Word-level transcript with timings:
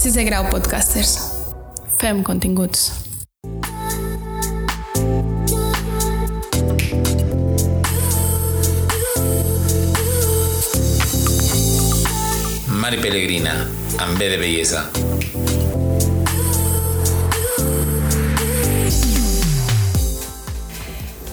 Sisè 0.00 0.22
grau 0.24 0.46
podcasters. 0.48 1.10
Fem 2.00 2.22
continguts. 2.24 2.86
Mari 12.80 12.96
Pellegrina, 13.02 13.52
amb 14.00 14.16
B 14.16 14.30
de 14.32 14.40
bellesa. 14.40 14.86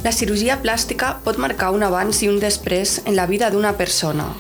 La 0.03 0.11
cirurgia 0.11 0.59
plàstica 0.59 1.15
pot 1.23 1.39
marcar 1.39 1.71
un 1.71 1.87
abans 1.87 2.19
i 2.19 2.27
un 2.27 2.43
després 2.43 2.99
en 3.05 3.15
la 3.15 3.31
vida 3.31 3.47
d'una 3.47 3.77
persona. 3.79 4.33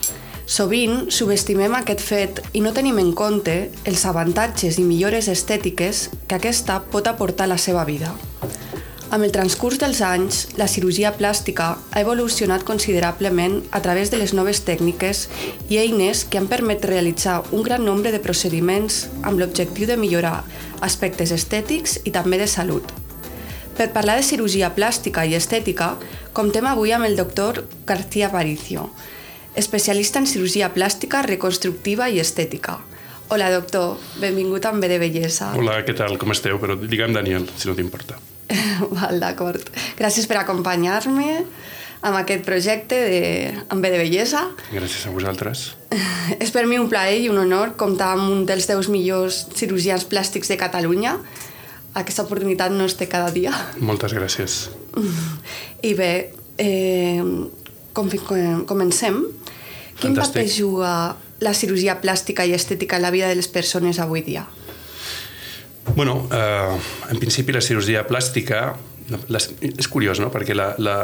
Sovint 0.47 1.09
subestimem 1.11 1.73
aquest 1.75 1.99
fet 1.99 2.37
i 2.55 2.61
no 2.63 2.71
tenim 2.71 3.01
en 3.01 3.09
compte 3.19 3.55
els 3.83 4.03
avantatges 4.07 4.77
i 4.79 4.83
millores 4.87 5.27
estètiques 5.27 6.05
que 6.23 6.37
aquesta 6.37 6.77
pot 6.93 7.09
aportar 7.11 7.49
a 7.49 7.51
la 7.51 7.57
seva 7.59 7.83
vida. 7.83 8.13
Amb 9.11 9.27
el 9.27 9.33
transcurs 9.35 9.75
dels 9.81 9.99
anys, 9.99 10.45
la 10.55 10.69
cirurgia 10.71 11.11
plàstica 11.19 11.67
ha 11.75 11.99
evolucionat 11.99 12.63
considerablement 12.63 13.57
a 13.75 13.81
través 13.83 14.07
de 14.07 14.21
les 14.21 14.31
noves 14.31 14.63
tècniques 14.63 15.25
i 15.67 15.81
eines 15.83 16.23
que 16.23 16.39
han 16.39 16.47
permet 16.47 16.87
realitzar 16.87 17.41
un 17.51 17.67
gran 17.67 17.83
nombre 17.83 18.15
de 18.15 18.23
procediments 18.23 19.03
amb 19.23 19.43
l'objectiu 19.43 19.91
de 19.91 19.99
millorar 19.99 20.45
aspectes 20.79 21.35
estètics 21.35 21.99
i 22.05 22.15
també 22.15 22.39
de 22.39 22.47
salut. 22.47 22.95
Per 23.75 23.91
parlar 23.91 24.15
de 24.15 24.23
cirurgia 24.23 24.71
plàstica 24.71 25.27
i 25.27 25.35
estètica, 25.35 25.97
comptem 26.31 26.71
avui 26.71 26.95
amb 26.95 27.05
el 27.05 27.19
doctor 27.19 27.65
García 27.85 28.31
Aparicio, 28.31 28.87
especialista 29.57 30.21
en 30.21 30.27
cirurgia 30.29 30.69
plàstica, 30.73 31.23
reconstructiva 31.25 32.07
i 32.13 32.21
estètica. 32.21 32.77
Hola, 33.33 33.49
doctor. 33.51 33.97
Benvingut 34.21 34.65
a 34.65 34.71
B 34.71 34.87
de 34.87 34.99
Bellesa. 35.01 35.51
Hola, 35.57 35.81
què 35.83 35.97
tal? 35.97 36.15
Com 36.21 36.31
esteu? 36.31 36.61
Però 36.61 36.77
digue'm 36.79 37.11
Daniel, 37.15 37.49
si 37.57 37.67
no 37.67 37.75
t'importa. 37.75 38.21
Val, 38.95 39.19
d'acord. 39.19 39.67
Gràcies 39.97 40.29
per 40.29 40.37
acompanyar-me 40.39 41.41
amb 42.05 42.19
aquest 42.21 42.45
projecte 42.45 43.01
de 43.09 43.19
amb 43.73 43.83
B 43.83 43.91
de 43.91 43.99
Bellesa. 43.99 44.45
Gràcies 44.69 45.09
a 45.09 45.11
vosaltres. 45.11 45.65
És 46.43 46.53
per 46.55 46.67
mi 46.69 46.79
un 46.79 46.87
plaer 46.87 47.19
i 47.25 47.27
un 47.33 47.41
honor 47.41 47.75
comptar 47.81 48.13
amb 48.15 48.29
un 48.29 48.45
dels 48.47 48.69
teus 48.69 48.87
millors 48.93 49.47
cirurgians 49.57 50.07
plàstics 50.07 50.53
de 50.53 50.61
Catalunya. 50.61 51.17
Aquesta 51.97 52.23
oportunitat 52.29 52.71
no 52.71 52.85
es 52.85 52.95
té 52.95 53.09
cada 53.09 53.33
dia. 53.33 53.51
Moltes 53.81 54.13
gràcies. 54.13 54.67
I 55.89 55.97
bé, 55.97 56.11
eh, 56.61 57.25
com, 57.97 58.11
com, 58.29 58.65
comencem. 58.69 59.23
Quin 59.97 60.13
Fantàstic. 60.13 60.43
paper 60.43 60.53
juga 60.53 60.91
la 61.41 61.53
cirurgia 61.57 61.97
plàstica 62.01 62.45
i 62.45 62.53
estètica 62.53 62.97
en 62.97 63.05
la 63.07 63.13
vida 63.13 63.29
de 63.29 63.37
les 63.39 63.49
persones 63.49 63.99
avui 63.99 64.21
dia? 64.25 64.45
Bueno, 65.95 66.27
eh, 66.31 66.77
en 67.09 67.19
principi 67.19 67.55
la 67.55 67.61
cirurgia 67.61 68.05
plàstica 68.05 68.75
la, 69.31 69.39
és 69.39 69.87
curiós, 69.87 70.19
no? 70.19 70.29
Perquè 70.33 70.53
la, 70.57 70.73
la, 70.77 70.97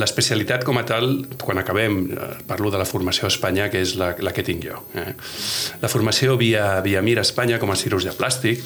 l'especialitat 0.00 0.64
com 0.64 0.78
a 0.78 0.84
tal, 0.88 1.26
quan 1.42 1.60
acabem, 1.60 2.00
eh, 2.06 2.30
parlo 2.48 2.70
de 2.70 2.80
la 2.80 2.86
formació 2.88 3.28
a 3.28 3.32
Espanya, 3.32 3.68
que 3.70 3.82
és 3.84 3.96
la, 4.00 4.14
la 4.24 4.32
que 4.32 4.46
tinc 4.46 4.64
jo. 4.64 4.80
Eh? 4.94 5.12
La 5.82 5.90
formació 5.90 6.38
via, 6.40 6.80
via 6.86 7.02
Mir 7.02 7.18
a 7.18 7.26
Espanya 7.26 7.60
com 7.62 7.74
a 7.74 7.78
cirurgià 7.78 8.14
plàstic, 8.16 8.62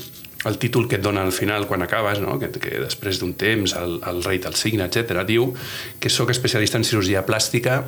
el 0.49 0.59
títol 0.59 0.89
que 0.89 0.99
et 0.99 1.05
dona 1.05 1.23
al 1.27 1.33
final 1.33 1.67
quan 1.69 1.85
acabes, 1.85 2.23
no? 2.25 2.39
que, 2.41 2.51
que 2.57 2.81
després 2.83 3.21
d'un 3.21 3.35
temps 3.39 3.75
el, 3.79 3.99
el 4.09 4.23
rei 4.27 4.41
te'l 4.43 4.57
signa, 4.59 4.89
etc 4.89 5.25
diu 5.29 5.53
que 6.01 6.11
sóc 6.13 6.33
especialista 6.33 6.81
en 6.81 6.87
cirurgia 6.89 7.25
plàstica, 7.27 7.83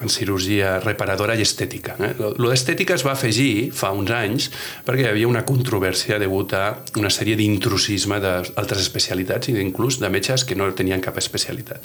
en 0.00 0.10
cirurgia 0.12 0.78
reparadora 0.80 1.34
i 1.34 1.42
estètica. 1.42 1.96
Eh? 1.98 2.12
Lo 2.38 2.52
d'estètica 2.52 2.94
es 2.94 3.04
va 3.06 3.14
afegir 3.16 3.70
fa 3.74 3.90
uns 3.96 4.12
anys 4.14 4.48
perquè 4.86 5.06
hi 5.06 5.10
havia 5.10 5.30
una 5.30 5.44
controvèrsia 5.48 6.20
degut 6.22 6.54
a 6.54 6.64
una 7.00 7.10
sèrie 7.10 7.38
d'intrusisme 7.38 8.20
d'altres 8.22 8.84
especialitats 8.86 9.50
i 9.50 9.58
inclús 9.58 9.98
de 10.02 10.10
metges 10.12 10.46
que 10.46 10.58
no 10.58 10.70
tenien 10.74 11.02
cap 11.04 11.18
especialitat. 11.18 11.82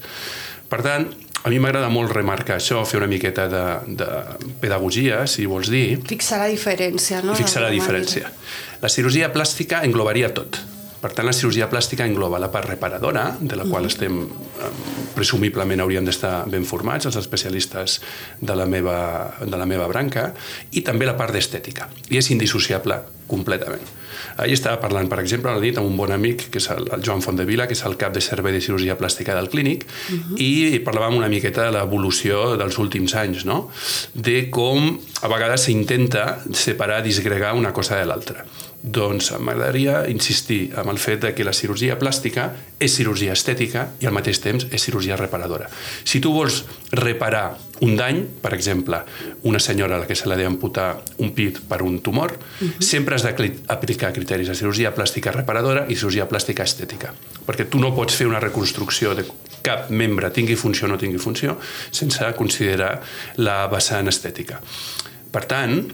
Per 0.70 0.82
tant, 0.86 1.10
a 1.44 1.52
mi 1.52 1.60
m'agrada 1.60 1.90
molt 1.92 2.14
remarcar 2.16 2.56
això, 2.56 2.82
fer 2.88 3.02
una 3.02 3.10
miqueta 3.12 3.50
de, 3.52 3.64
de 4.00 4.08
pedagogia, 4.62 5.26
si 5.28 5.48
vols 5.50 5.72
dir. 5.72 6.00
Fixar 6.08 6.40
la 6.40 6.48
diferència, 6.52 7.20
no? 7.26 7.36
Fixar 7.36 7.66
la 7.66 7.72
diferència. 7.74 8.32
La 8.84 8.92
cirurgia 8.92 9.28
plàstica 9.34 9.82
englobaria 9.84 10.32
tot. 10.36 10.62
Per 11.04 11.12
tant, 11.12 11.28
la 11.28 11.36
cirurgia 11.36 11.68
plàstica 11.68 12.08
engloba 12.08 12.40
la 12.40 12.48
part 12.52 12.70
reparadora, 12.72 13.26
de 13.42 13.60
la 13.60 13.68
qual 13.68 13.90
estem, 13.90 14.22
presumiblement 15.16 15.84
hauríem 15.84 16.06
d'estar 16.06 16.44
ben 16.52 16.66
formats, 16.66 17.08
els 17.10 17.18
especialistes 17.20 18.00
de 18.42 18.56
la, 18.56 18.66
meva, 18.66 18.98
de 19.42 19.58
la 19.58 19.68
meva 19.70 19.88
branca, 19.92 20.32
i 20.72 20.82
també 20.86 21.06
la 21.10 21.18
part 21.20 21.34
d'estètica. 21.36 21.90
I 22.10 22.22
és 22.22 22.32
indissociable 22.34 23.02
completament. 23.28 23.84
Ahir 24.38 24.56
estava 24.58 24.80
parlant, 24.82 25.08
per 25.10 25.20
exemple, 25.22 25.52
a 25.52 25.58
la 25.58 25.62
nit 25.62 25.78
amb 25.78 25.90
un 25.90 25.98
bon 25.98 26.12
amic, 26.14 26.48
que 26.54 26.62
és 26.62 26.68
el, 26.74 26.88
el 26.96 27.04
Joan 27.06 27.22
Fontdevila, 27.24 27.68
que 27.70 27.78
és 27.78 27.84
el 27.88 27.98
cap 28.02 28.14
de 28.16 28.22
servei 28.24 28.56
de 28.56 28.62
cirurgia 28.66 28.98
plàstica 29.00 29.36
del 29.38 29.50
clínic, 29.50 29.86
uh 29.86 30.14
-huh. 30.14 30.38
i 30.38 30.82
parlàvem 30.86 31.18
una 31.18 31.30
miqueta 31.30 31.66
de 31.66 31.72
l'evolució 31.72 32.58
dels 32.58 32.78
últims 32.78 33.16
anys, 33.16 33.46
no? 33.46 33.70
de 34.14 34.50
com 34.50 35.00
a 35.22 35.28
vegades 35.28 35.62
s'intenta 35.62 36.42
separar, 36.52 37.04
disgregar 37.04 37.54
una 37.54 37.74
cosa 37.74 37.96
de 37.96 38.06
l'altra. 38.06 38.46
Doncs 38.84 39.30
m'agradaria 39.40 40.02
insistir 40.12 40.74
en 40.76 40.90
el 40.92 40.98
fet 41.00 41.22
de 41.24 41.30
que 41.32 41.46
la 41.48 41.54
cirurgia 41.56 41.96
plàstica 41.96 42.50
és 42.84 42.92
cirurgia 42.92 43.32
estètica 43.32 43.86
i 44.04 44.10
al 44.10 44.16
mateix 44.16 44.42
temps 44.44 44.66
és 44.68 44.84
cirurgia 44.84 45.16
reparadora. 45.16 45.70
Si 46.04 46.20
tu 46.20 46.34
vols 46.36 46.66
reparar 46.92 47.46
un 47.88 47.96
dany, 47.96 48.20
per 48.44 48.52
exemple, 48.54 49.00
una 49.48 49.62
senyora 49.64 49.96
a 49.96 50.02
la 50.04 50.10
que 50.10 50.18
se 50.20 50.28
l'ha 50.28 50.36
d'amputar 50.36 50.90
un 51.24 51.32
pit 51.32 51.62
per 51.70 51.80
un 51.82 52.02
tumor, 52.04 52.36
uh 52.36 52.68
-huh. 52.68 52.82
sempre 52.84 53.16
has 53.16 53.24
d'aplicar 53.24 54.12
criteris 54.12 54.48
de 54.48 54.56
cirurgia 54.56 54.94
plàstica 54.94 55.32
reparadora 55.32 55.86
i 55.88 55.96
cirurgia 55.96 56.28
plàstica 56.28 56.64
estètica. 56.64 57.14
Perquè 57.48 57.70
tu 57.70 57.80
no 57.80 57.96
pots 57.96 58.16
fer 58.16 58.28
una 58.28 58.40
reconstrucció 58.40 59.16
de 59.16 59.24
cap 59.62 59.90
membre, 59.90 60.30
tingui 60.30 60.56
funció 60.56 60.88
o 60.88 60.90
no 60.90 60.98
tingui 60.98 61.20
funció, 61.20 61.58
sense 61.90 62.34
considerar 62.36 63.02
la 63.38 63.68
vessant 63.68 64.08
estètica. 64.08 64.62
Per 65.32 65.46
tant, 65.46 65.88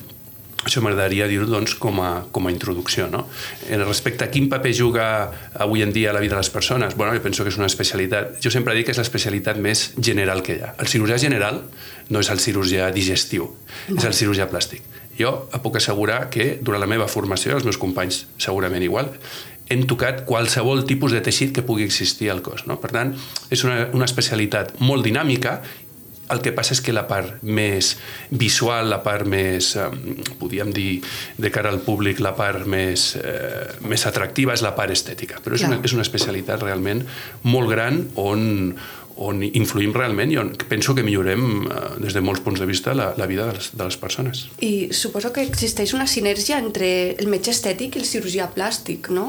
això 0.65 0.81
m'agradaria 0.83 1.27
dir-ho 1.29 1.47
doncs, 1.47 1.75
com, 1.79 2.01
a, 2.03 2.09
com 2.35 2.47
a 2.47 2.51
introducció. 2.51 3.07
No? 3.11 3.25
En 3.71 3.83
respecte 3.85 4.25
a 4.25 4.29
quin 4.31 4.49
paper 4.51 4.73
juga 4.75 5.05
avui 5.55 5.83
en 5.85 5.93
dia 5.95 6.11
a 6.11 6.13
la 6.17 6.23
vida 6.23 6.35
de 6.35 6.41
les 6.43 6.51
persones, 6.51 6.95
bueno, 6.95 7.13
jo 7.15 7.23
penso 7.23 7.45
que 7.45 7.53
és 7.53 7.59
una 7.59 7.69
especialitat, 7.69 8.37
jo 8.43 8.51
sempre 8.51 8.75
dic 8.75 8.89
que 8.89 8.95
és 8.95 9.01
l'especialitat 9.01 9.59
més 9.61 9.89
general 9.97 10.43
que 10.43 10.57
hi 10.57 10.63
ha. 10.65 10.73
El 10.79 10.91
cirurgià 10.91 11.19
general 11.21 11.63
no 12.09 12.23
és 12.23 12.31
el 12.33 12.43
cirurgià 12.43 12.89
digestiu, 12.95 13.47
és 13.95 14.03
el 14.03 14.17
cirurgià 14.17 14.49
plàstic. 14.51 14.83
Jo 15.19 15.33
puc 15.63 15.79
assegurar 15.79 16.27
que 16.31 16.57
durant 16.63 16.79
la 16.83 16.87
meva 16.87 17.07
formació, 17.11 17.55
els 17.57 17.67
meus 17.67 17.79
companys 17.79 18.25
segurament 18.39 18.83
igual, 18.83 19.11
hem 19.69 19.83
tocat 19.85 20.23
qualsevol 20.25 20.81
tipus 20.89 21.13
de 21.13 21.21
teixit 21.21 21.51
que 21.53 21.63
pugui 21.63 21.85
existir 21.85 22.31
al 22.33 22.41
cos. 22.41 22.65
No? 22.67 22.79
Per 22.81 22.89
tant, 22.91 23.13
és 23.53 23.63
una, 23.67 23.85
una 23.93 24.07
especialitat 24.09 24.79
molt 24.81 25.05
dinàmica 25.05 25.59
el 26.29 26.41
que 26.45 26.53
passa 26.55 26.75
és 26.75 26.81
que 26.85 26.93
la 26.93 27.05
part 27.09 27.41
més 27.43 27.95
visual, 28.29 28.89
la 28.91 29.01
part 29.05 29.27
més, 29.29 29.71
eh, 29.75 29.87
podríem 30.39 30.71
dir, 30.75 31.01
de 31.37 31.51
cara 31.51 31.71
al 31.73 31.81
públic, 31.85 32.21
la 32.21 32.35
part 32.37 32.67
més, 32.69 33.15
eh, 33.15 33.75
més 33.81 34.05
atractiva 34.05 34.53
és 34.53 34.63
la 34.65 34.75
part 34.77 34.93
estètica. 34.93 35.41
Però 35.43 35.57
és 35.57 35.65
una, 35.65 35.79
és 35.83 35.93
una 35.93 36.05
especialitat 36.05 36.61
realment 36.63 37.05
molt 37.43 37.69
gran 37.69 38.03
on, 38.15 38.75
on 39.19 39.41
influïm 39.43 39.91
realment 39.95 40.31
i 40.31 40.37
on 40.39 40.51
penso 40.69 40.95
que 40.95 41.03
millorem 41.03 41.65
eh, 41.67 41.81
des 42.05 42.15
de 42.15 42.23
molts 42.23 42.41
punts 42.45 42.59
de 42.59 42.67
vista 42.69 42.93
la, 42.95 43.11
la 43.19 43.27
vida 43.27 43.47
de 43.49 43.57
les, 43.57 43.69
de 43.75 43.87
les 43.89 43.97
persones. 43.99 44.45
I 44.63 44.89
suposo 44.95 45.33
que 45.35 45.43
existeix 45.43 45.93
una 45.97 46.07
sinergia 46.07 46.59
entre 46.59 46.89
el 47.19 47.27
metge 47.31 47.51
estètic 47.51 47.97
i 47.97 48.03
el 48.03 48.07
cirurgià 48.07 48.49
plàstic, 48.55 49.11
no? 49.15 49.27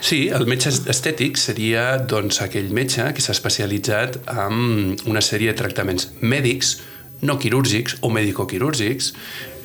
Sí, 0.00 0.26
el 0.32 0.48
metge 0.48 0.72
estètic 0.72 1.40
seria 1.40 1.90
doncs, 2.00 2.40
aquell 2.44 2.72
metge 2.74 3.10
que 3.14 3.24
s'ha 3.24 3.36
especialitzat 3.36 4.20
en 4.32 4.96
una 5.10 5.24
sèrie 5.24 5.52
de 5.52 5.58
tractaments 5.60 6.08
mèdics, 6.20 6.78
no 7.20 7.36
quirúrgics 7.42 7.98
o 8.00 8.12
medicoquirúrgics, 8.14 9.12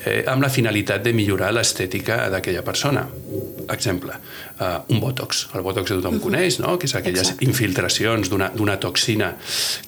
eh, 0.04 0.22
amb 0.28 0.44
la 0.44 0.52
finalitat 0.52 1.04
de 1.04 1.14
millorar 1.16 1.52
l'estètica 1.56 2.26
d'aquella 2.32 2.64
persona. 2.66 3.06
Exemple, 3.68 4.12
uh, 4.60 4.82
un 4.88 5.00
botox. 5.00 5.48
El 5.54 5.62
botox 5.62 5.88
que 5.88 5.94
tothom 5.94 6.18
-huh. 6.18 6.20
coneix, 6.20 6.58
no? 6.60 6.78
que 6.78 6.86
és 6.86 6.94
aquelles 6.94 7.20
Exacte. 7.20 7.44
infiltracions 7.44 8.28
d'una 8.30 8.80
toxina 8.80 9.36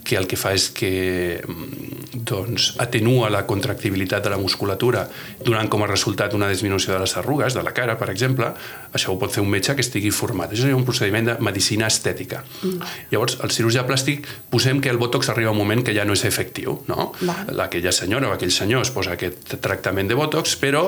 que 0.04 0.16
el 0.16 0.26
que 0.26 0.36
fa 0.36 0.52
és 0.52 0.70
que 0.70 1.42
mm, 1.46 2.24
doncs, 2.24 2.74
atenua 2.78 3.30
la 3.30 3.44
contractibilitat 3.46 4.24
de 4.24 4.30
la 4.30 4.38
musculatura 4.38 5.08
donant 5.44 5.68
com 5.68 5.82
a 5.82 5.86
resultat 5.86 6.34
una 6.34 6.48
disminució 6.48 6.94
de 6.94 7.00
les 7.00 7.16
arrugues 7.16 7.54
de 7.54 7.62
la 7.62 7.72
cara, 7.72 7.96
per 7.98 8.10
exemple, 8.10 8.52
això 8.92 9.12
ho 9.12 9.18
pot 9.18 9.32
fer 9.32 9.42
un 9.42 9.50
metge 9.50 9.74
que 9.74 9.84
estigui 9.84 10.10
format. 10.10 10.52
Això 10.52 10.66
seria 10.66 10.76
un 10.76 10.84
procediment 10.84 11.26
de 11.26 11.36
medicina 11.40 11.86
estètica. 11.86 12.42
Mm. 12.62 12.92
Llavors, 13.12 13.38
el 13.44 13.52
cirurgià 13.54 13.86
plàstic, 13.86 14.26
posem 14.50 14.80
que 14.80 14.90
el 14.92 14.98
botox 14.98 15.30
arriba 15.32 15.50
un 15.50 15.58
moment 15.58 15.84
que 15.84 15.94
ja 15.96 16.04
no 16.04 16.16
és 16.16 16.24
efectiu, 16.28 16.80
no? 16.90 17.12
Val. 17.20 17.60
Aquella 17.66 17.92
senyora 17.92 18.30
o 18.30 18.34
aquell 18.36 18.52
senyor 18.54 18.86
es 18.86 18.92
posa 18.94 19.16
aquest 19.16 19.56
tractament 19.62 20.10
de 20.10 20.18
botox, 20.18 20.56
però, 20.60 20.86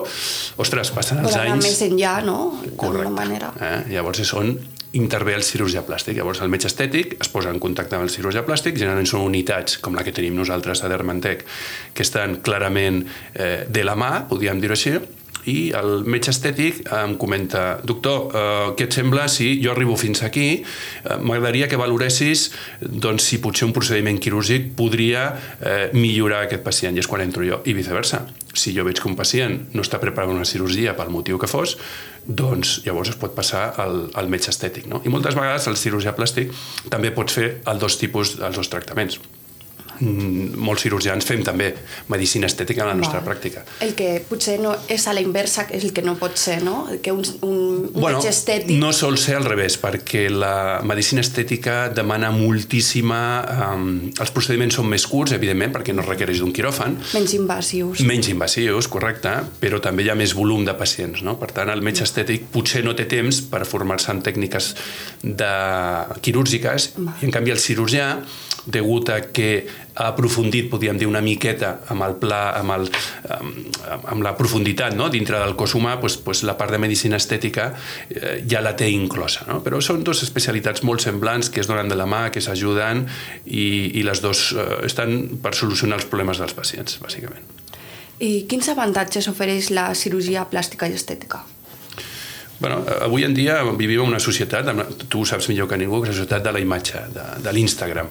ostres, 0.56 0.93
passen 0.94 1.23
els 1.25 1.37
anys... 1.38 1.64
més 1.64 1.82
enllà, 1.87 2.19
no? 2.25 2.38
D'alguna 2.78 3.10
manera. 3.10 3.52
Eh? 3.60 3.78
Llavors 3.94 4.22
és 4.25 4.32
on 4.38 4.54
intervé 4.96 5.34
el 5.36 5.44
cirurgià 5.44 5.82
plàstic. 5.84 6.16
Llavors 6.16 6.40
el 6.44 6.48
metge 6.52 6.70
estètic 6.70 7.19
es 7.20 7.28
posa 7.32 7.52
en 7.52 7.60
contacte 7.60 7.98
amb 7.98 8.06
el 8.06 8.12
cirurgià 8.12 8.44
plàstic, 8.46 8.78
generalment 8.80 9.08
són 9.10 9.26
unitats 9.26 9.78
com 9.84 9.98
la 9.98 10.04
que 10.06 10.14
tenim 10.16 10.36
nosaltres 10.38 10.82
a 10.82 10.90
Dermantec, 10.92 11.44
que 11.92 12.06
estan 12.06 12.38
clarament 12.44 13.04
eh, 13.34 13.66
de 13.69 13.84
la 13.84 13.96
mà, 13.98 14.12
podríem 14.30 14.62
dir-ho 14.62 14.76
així, 14.78 14.96
i 15.48 15.70
el 15.76 16.02
metge 16.08 16.32
estètic 16.32 16.82
em 16.92 17.14
comenta 17.20 17.78
doctor, 17.86 18.28
eh, 18.32 18.72
què 18.76 18.88
et 18.88 18.96
sembla 18.96 19.28
si 19.32 19.54
jo 19.62 19.72
arribo 19.72 19.96
fins 19.96 20.22
aquí? 20.26 20.48
Eh, 20.58 21.16
M'agradaria 21.20 21.69
que 21.70 21.78
valoressis 21.80 22.48
doncs, 22.80 23.28
si 23.28 23.40
potser 23.44 23.69
un 23.69 23.75
procediment 23.76 24.19
quirúrgic 24.20 24.72
podria 24.76 25.30
eh, 25.60 25.88
millorar 25.94 26.44
aquest 26.46 26.64
pacient, 26.66 26.96
i 26.96 27.04
és 27.04 27.08
quan 27.08 27.25
entro 27.25 27.46
jo, 27.46 27.62
i 27.64 27.76
viceversa. 27.76 28.25
Si 28.52 28.75
jo 28.76 28.84
veig 28.84 29.00
que 29.00 29.08
un 29.08 29.16
pacient 29.16 29.60
no 29.75 29.84
està 29.84 30.00
preparat 30.02 30.32
una 30.32 30.48
cirurgia 30.48 30.96
pel 30.98 31.12
motiu 31.14 31.38
que 31.40 31.50
fos, 31.50 31.76
doncs 32.28 32.82
llavors 32.84 33.14
es 33.14 33.19
pot 33.19 33.34
passar 33.34 33.64
al, 33.80 34.06
al 34.14 34.28
metge 34.28 34.52
estètic. 34.52 34.86
No? 34.90 35.00
I 35.04 35.12
moltes 35.12 35.36
vegades 35.38 35.66
el 35.70 35.80
cirurgià 35.80 36.12
plàstic 36.16 36.52
també 36.92 37.10
pots 37.16 37.40
fer 37.40 37.48
els 37.64 37.80
dos 37.80 37.96
tipus, 38.00 38.36
els 38.38 38.60
dos 38.60 38.69
tractaments 38.69 39.19
molts 40.00 40.82
cirurgians 40.86 41.24
fem 41.26 41.42
també 41.44 41.72
medicina 42.08 42.46
estètica 42.46 42.82
en 42.84 42.88
la 42.92 42.94
nostra 42.98 43.20
Val. 43.20 43.28
pràctica. 43.32 43.64
El 43.84 43.94
que 43.98 44.22
potser 44.28 44.58
no 44.62 44.74
és 44.88 45.06
a 45.08 45.14
la 45.16 45.20
inversa, 45.24 45.66
és 45.74 45.84
el 45.84 45.92
que 45.92 46.02
no 46.02 46.16
pot 46.20 46.36
ser, 46.38 46.60
no? 46.62 46.86
Que 47.02 47.12
un, 47.12 47.24
un, 47.42 47.58
un 47.94 48.00
Bueno, 48.00 48.18
metge 48.18 48.30
estètic... 48.30 48.76
no 48.78 48.92
sol 48.92 49.18
ser 49.18 49.36
al 49.36 49.44
revés, 49.48 49.78
perquè 49.80 50.28
la 50.30 50.80
medicina 50.84 51.20
estètica 51.24 51.88
demana 51.94 52.30
moltíssima... 52.34 53.20
Um, 53.72 53.88
els 54.18 54.30
procediments 54.34 54.74
són 54.78 54.88
més 54.90 55.06
curts, 55.06 55.32
evidentment, 55.36 55.72
perquè 55.74 55.94
no 55.94 56.02
requereix 56.06 56.40
d'un 56.42 56.52
quiròfan, 56.54 56.96
Menys 57.14 57.34
invasius. 57.38 58.00
menys 58.06 58.28
invasius, 58.32 58.88
correcte, 58.88 59.32
però 59.60 59.80
també 59.84 60.04
hi 60.06 60.10
ha 60.12 60.16
més 60.18 60.34
volum 60.36 60.64
de 60.66 60.74
pacients. 60.78 61.22
No? 61.26 61.36
Per 61.40 61.50
tant, 61.54 61.70
el 61.72 61.82
metge 61.82 62.04
estètic 62.06 62.48
potser 62.54 62.84
no 62.86 62.94
té 62.98 63.06
temps 63.10 63.40
per 63.50 63.64
formar-se 63.68 64.10
en 64.14 64.22
tècniques 64.22 64.74
de 65.22 65.52
quirúrgiques 66.22 66.92
i, 66.98 67.26
en 67.26 67.34
canvi, 67.34 67.52
el 67.54 67.60
cirurgià, 67.62 68.10
degut 68.68 69.10
a 69.10 69.20
que 69.32 69.66
ha 69.98 70.08
aprofundit, 70.12 70.68
podríem 70.70 70.98
dir, 71.00 71.08
una 71.10 71.22
miqueta 71.24 71.72
amb, 71.90 72.04
el 72.06 72.16
pla, 72.20 72.40
amb, 72.58 72.74
el, 72.76 72.86
amb, 73.34 74.04
amb 74.12 74.24
la 74.24 74.34
profunditat 74.38 74.94
no? 74.98 75.08
dintre 75.10 75.40
del 75.42 75.56
cos 75.58 75.74
humà, 75.78 75.96
doncs, 75.98 76.20
doncs 76.26 76.44
la 76.46 76.54
part 76.60 76.74
de 76.74 76.80
medicina 76.82 77.18
estètica 77.18 77.70
eh, 77.72 78.38
ja 78.48 78.62
la 78.64 78.76
té 78.78 78.90
inclosa. 78.92 79.46
No? 79.48 79.58
Però 79.64 79.80
són 79.84 80.04
dues 80.06 80.22
especialitats 80.26 80.84
molt 80.86 81.02
semblants 81.04 81.50
que 81.50 81.64
es 81.64 81.70
donen 81.70 81.90
de 81.90 81.98
la 81.98 82.06
mà, 82.06 82.28
que 82.34 82.44
s'ajuden 82.44 83.06
i, 83.46 83.98
i 83.98 84.06
les 84.06 84.22
dues 84.22 84.50
eh, 84.54 84.68
estan 84.88 85.40
per 85.42 85.56
solucionar 85.58 85.98
els 85.98 86.08
problemes 86.10 86.42
dels 86.42 86.54
pacients, 86.54 87.00
bàsicament. 87.02 87.56
I 88.18 88.48
quins 88.50 88.66
avantatges 88.70 89.28
ofereix 89.30 89.70
la 89.70 89.92
cirurgia 89.98 90.42
plàstica 90.50 90.88
i 90.90 90.96
estètica? 90.98 91.44
Bueno, 92.58 92.82
avui 93.00 93.22
en 93.22 93.34
dia 93.34 93.60
vivim 93.78 94.00
en 94.02 94.08
una 94.08 94.19
societat, 94.19 94.66
tu 95.08 95.25
saps 95.25 95.46
millor 95.49 95.69
que 95.70 95.76
ningú, 95.78 96.00
que 96.02 96.10
és 96.10 96.16
la 96.16 96.25
societat 96.25 96.43
de 96.43 96.52
la 96.52 96.62
imatge, 96.62 97.05
de, 97.14 97.26
de 97.44 97.52
l'Instagram. 97.55 98.08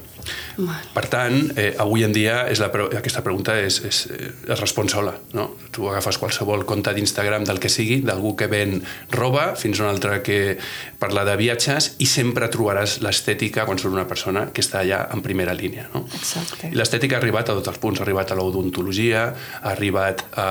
Per 0.95 1.03
tant, 1.11 1.35
eh, 1.59 1.73
avui 1.79 2.05
en 2.07 2.13
dia 2.15 2.37
és 2.47 2.61
la, 2.63 2.69
aquesta 2.99 3.23
pregunta 3.25 3.57
és, 3.59 3.81
és, 3.87 3.99
es 4.47 4.61
respon 4.61 4.87
sola. 4.91 5.17
No? 5.35 5.49
Tu 5.75 5.83
agafes 5.91 6.19
qualsevol 6.21 6.63
compte 6.67 6.93
d'Instagram 6.95 7.43
del 7.47 7.59
que 7.59 7.71
sigui, 7.71 7.99
d'algú 8.07 8.35
que 8.39 8.47
ven 8.51 8.79
roba, 9.11 9.49
fins 9.59 9.81
a 9.81 9.85
un 9.85 9.91
altre 9.91 10.21
que 10.23 10.39
parla 10.99 11.25
de 11.27 11.35
viatges, 11.39 11.93
i 11.99 12.07
sempre 12.07 12.47
trobaràs 12.53 13.01
l'estètica 13.03 13.67
quan 13.67 13.79
surt 13.81 13.95
una 13.95 14.07
persona 14.07 14.47
que 14.53 14.63
està 14.63 14.79
allà 14.85 15.03
en 15.11 15.23
primera 15.25 15.55
línia. 15.57 15.89
No? 15.93 16.05
L'estètica 16.71 17.19
ha 17.19 17.23
arribat 17.23 17.51
a 17.51 17.57
tots 17.59 17.75
els 17.75 17.83
punts, 17.83 17.99
ha 17.99 18.07
arribat 18.07 18.31
a 18.31 18.39
l'odontologia, 18.39 19.27
ha 19.61 19.73
arribat 19.75 20.23
a... 20.39 20.47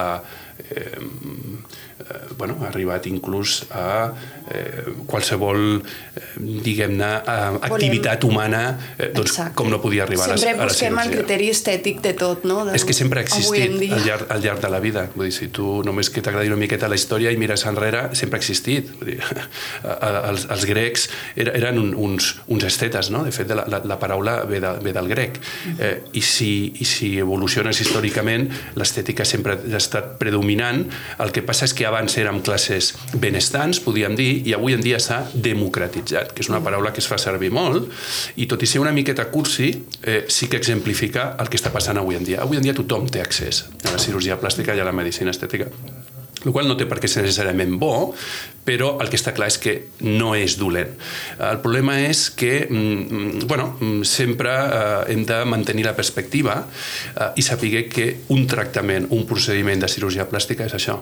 Eh, 0.57 0.75
eh, 0.77 1.96
bueno, 2.37 2.59
ha 2.63 2.69
arribat 2.69 3.07
inclús 3.09 3.65
a 3.71 4.13
eh, 4.51 4.93
qualsevol, 5.09 5.83
eh, 6.15 6.23
diguem-ne, 6.37 7.11
eh, 7.27 7.59
activitat 7.69 8.25
humana, 8.25 8.79
eh, 8.99 9.11
doncs 9.15 9.33
Exacte. 9.33 9.55
com 9.55 9.71
no 9.71 9.81
podia 9.81 10.05
arribar 10.05 10.29
sempre 10.29 10.51
a 10.51 10.57
la, 10.57 10.63
a 10.63 10.67
la 10.67 10.73
busquem 10.73 10.93
el 10.93 11.03
cirurgia. 11.03 11.17
criteri 11.17 11.49
estètic 11.51 12.01
de 12.05 12.13
tot, 12.15 12.45
no? 12.45 12.65
De, 12.67 12.75
És 12.77 12.85
que 12.85 12.93
sempre 12.93 13.21
ha 13.21 13.25
existit 13.25 13.93
al 13.93 14.05
llarg, 14.05 14.27
al 14.31 14.43
llarg 14.45 14.61
de 14.61 14.71
la 14.71 14.81
vida. 14.81 15.07
Vull 15.15 15.31
dir, 15.31 15.35
si 15.35 15.49
tu 15.49 15.83
només 15.87 16.11
que 16.11 16.23
t'agradi 16.23 16.53
una 16.53 16.61
miqueta 16.61 16.89
la 16.89 16.99
història 16.99 17.33
i 17.33 17.41
mires 17.41 17.65
enrere, 17.67 18.11
sempre 18.15 18.39
ha 18.39 18.43
existit. 18.43 18.93
Vull 19.01 19.15
dir, 19.15 19.19
els, 20.31 20.47
els 20.53 20.69
grecs 20.69 21.09
eren 21.37 21.81
un, 21.81 21.95
uns, 21.95 22.35
uns 22.47 22.69
estetes, 22.69 23.11
no? 23.11 23.25
De 23.25 23.33
fet, 23.35 23.51
la, 23.51 23.65
la, 23.67 23.81
la 23.85 23.99
paraula 23.99 24.43
ve, 24.45 24.61
de, 24.61 24.75
ve 24.85 24.93
del 24.93 25.09
grec. 25.09 25.41
Eh, 25.79 25.95
i, 26.13 26.23
si, 26.23 26.53
I 26.77 26.85
si 26.85 27.13
evoluciones 27.23 27.81
històricament, 27.81 28.51
l'estètica 28.77 29.25
sempre 29.25 29.57
ha 29.57 29.81
estat 29.81 30.17
predominant. 30.21 30.85
El 31.23 31.33
que 31.33 31.43
passa 31.43 31.65
és 31.67 31.75
que 31.75 31.86
abans 31.87 32.17
érem 32.21 32.41
classes 32.45 32.93
benestants, 33.15 33.81
podríem 33.83 34.17
dir, 34.19 34.43
i 34.49 34.55
avui 34.57 34.77
en 34.77 34.83
dia 34.85 35.01
s'ha 35.03 35.23
democratitzat, 35.33 36.35
que 36.35 36.45
és 36.45 36.51
una 36.53 36.63
paraula 36.65 36.93
que 36.93 37.03
es 37.03 37.09
fa 37.11 37.19
servir 37.21 37.53
molt, 37.55 37.89
i 38.37 38.49
tot 38.51 38.63
i 38.63 38.71
ser 38.71 38.83
una 38.83 38.95
miqueta 38.97 39.29
cursi, 39.33 39.71
eh, 40.03 40.25
sí 40.29 40.51
que 40.51 40.61
exemplifica 40.61 41.35
el 41.41 41.51
que 41.53 41.61
està 41.61 41.73
passant 41.75 41.99
avui 41.99 42.19
en 42.19 42.27
dia. 42.27 42.43
Avui 42.43 42.61
en 42.61 42.67
dia 42.67 42.77
tothom 42.77 43.09
té 43.09 43.23
accés 43.23 43.65
a 43.85 43.95
la 43.95 44.03
cirurgia 44.03 44.41
plàstica 44.41 44.75
i 44.77 44.83
a 44.83 44.89
la 44.89 44.97
medicina 44.97 45.35
estètica 45.35 45.71
el 46.47 46.53
qual 46.53 46.69
no 46.71 46.77
té 46.79 46.87
per 46.87 47.01
què 47.03 47.09
ser 47.11 47.25
necessàriament 47.25 47.75
bo, 47.81 48.13
però 48.67 48.93
el 49.03 49.11
que 49.11 49.19
està 49.19 49.33
clar 49.35 49.49
és 49.51 49.59
que 49.63 49.75
no 50.07 50.35
és 50.39 50.57
dolent. 50.61 50.93
El 51.43 51.61
problema 51.65 51.99
és 52.07 52.29
que 52.31 52.67
mm, 52.69 53.47
bueno, 53.51 53.73
mm, 53.81 54.07
sempre 54.07 54.53
eh, 54.53 55.13
hem 55.15 55.27
de 55.27 55.43
mantenir 55.49 55.87
la 55.89 55.97
perspectiva 55.99 56.61
eh, 56.63 57.31
i 57.37 57.47
saber 57.47 57.89
que 57.91 58.09
un 58.35 58.47
tractament, 58.47 59.11
un 59.11 59.27
procediment 59.27 59.83
de 59.83 59.91
cirurgia 59.91 60.29
plàstica 60.31 60.69
és 60.71 60.77
això, 60.79 61.01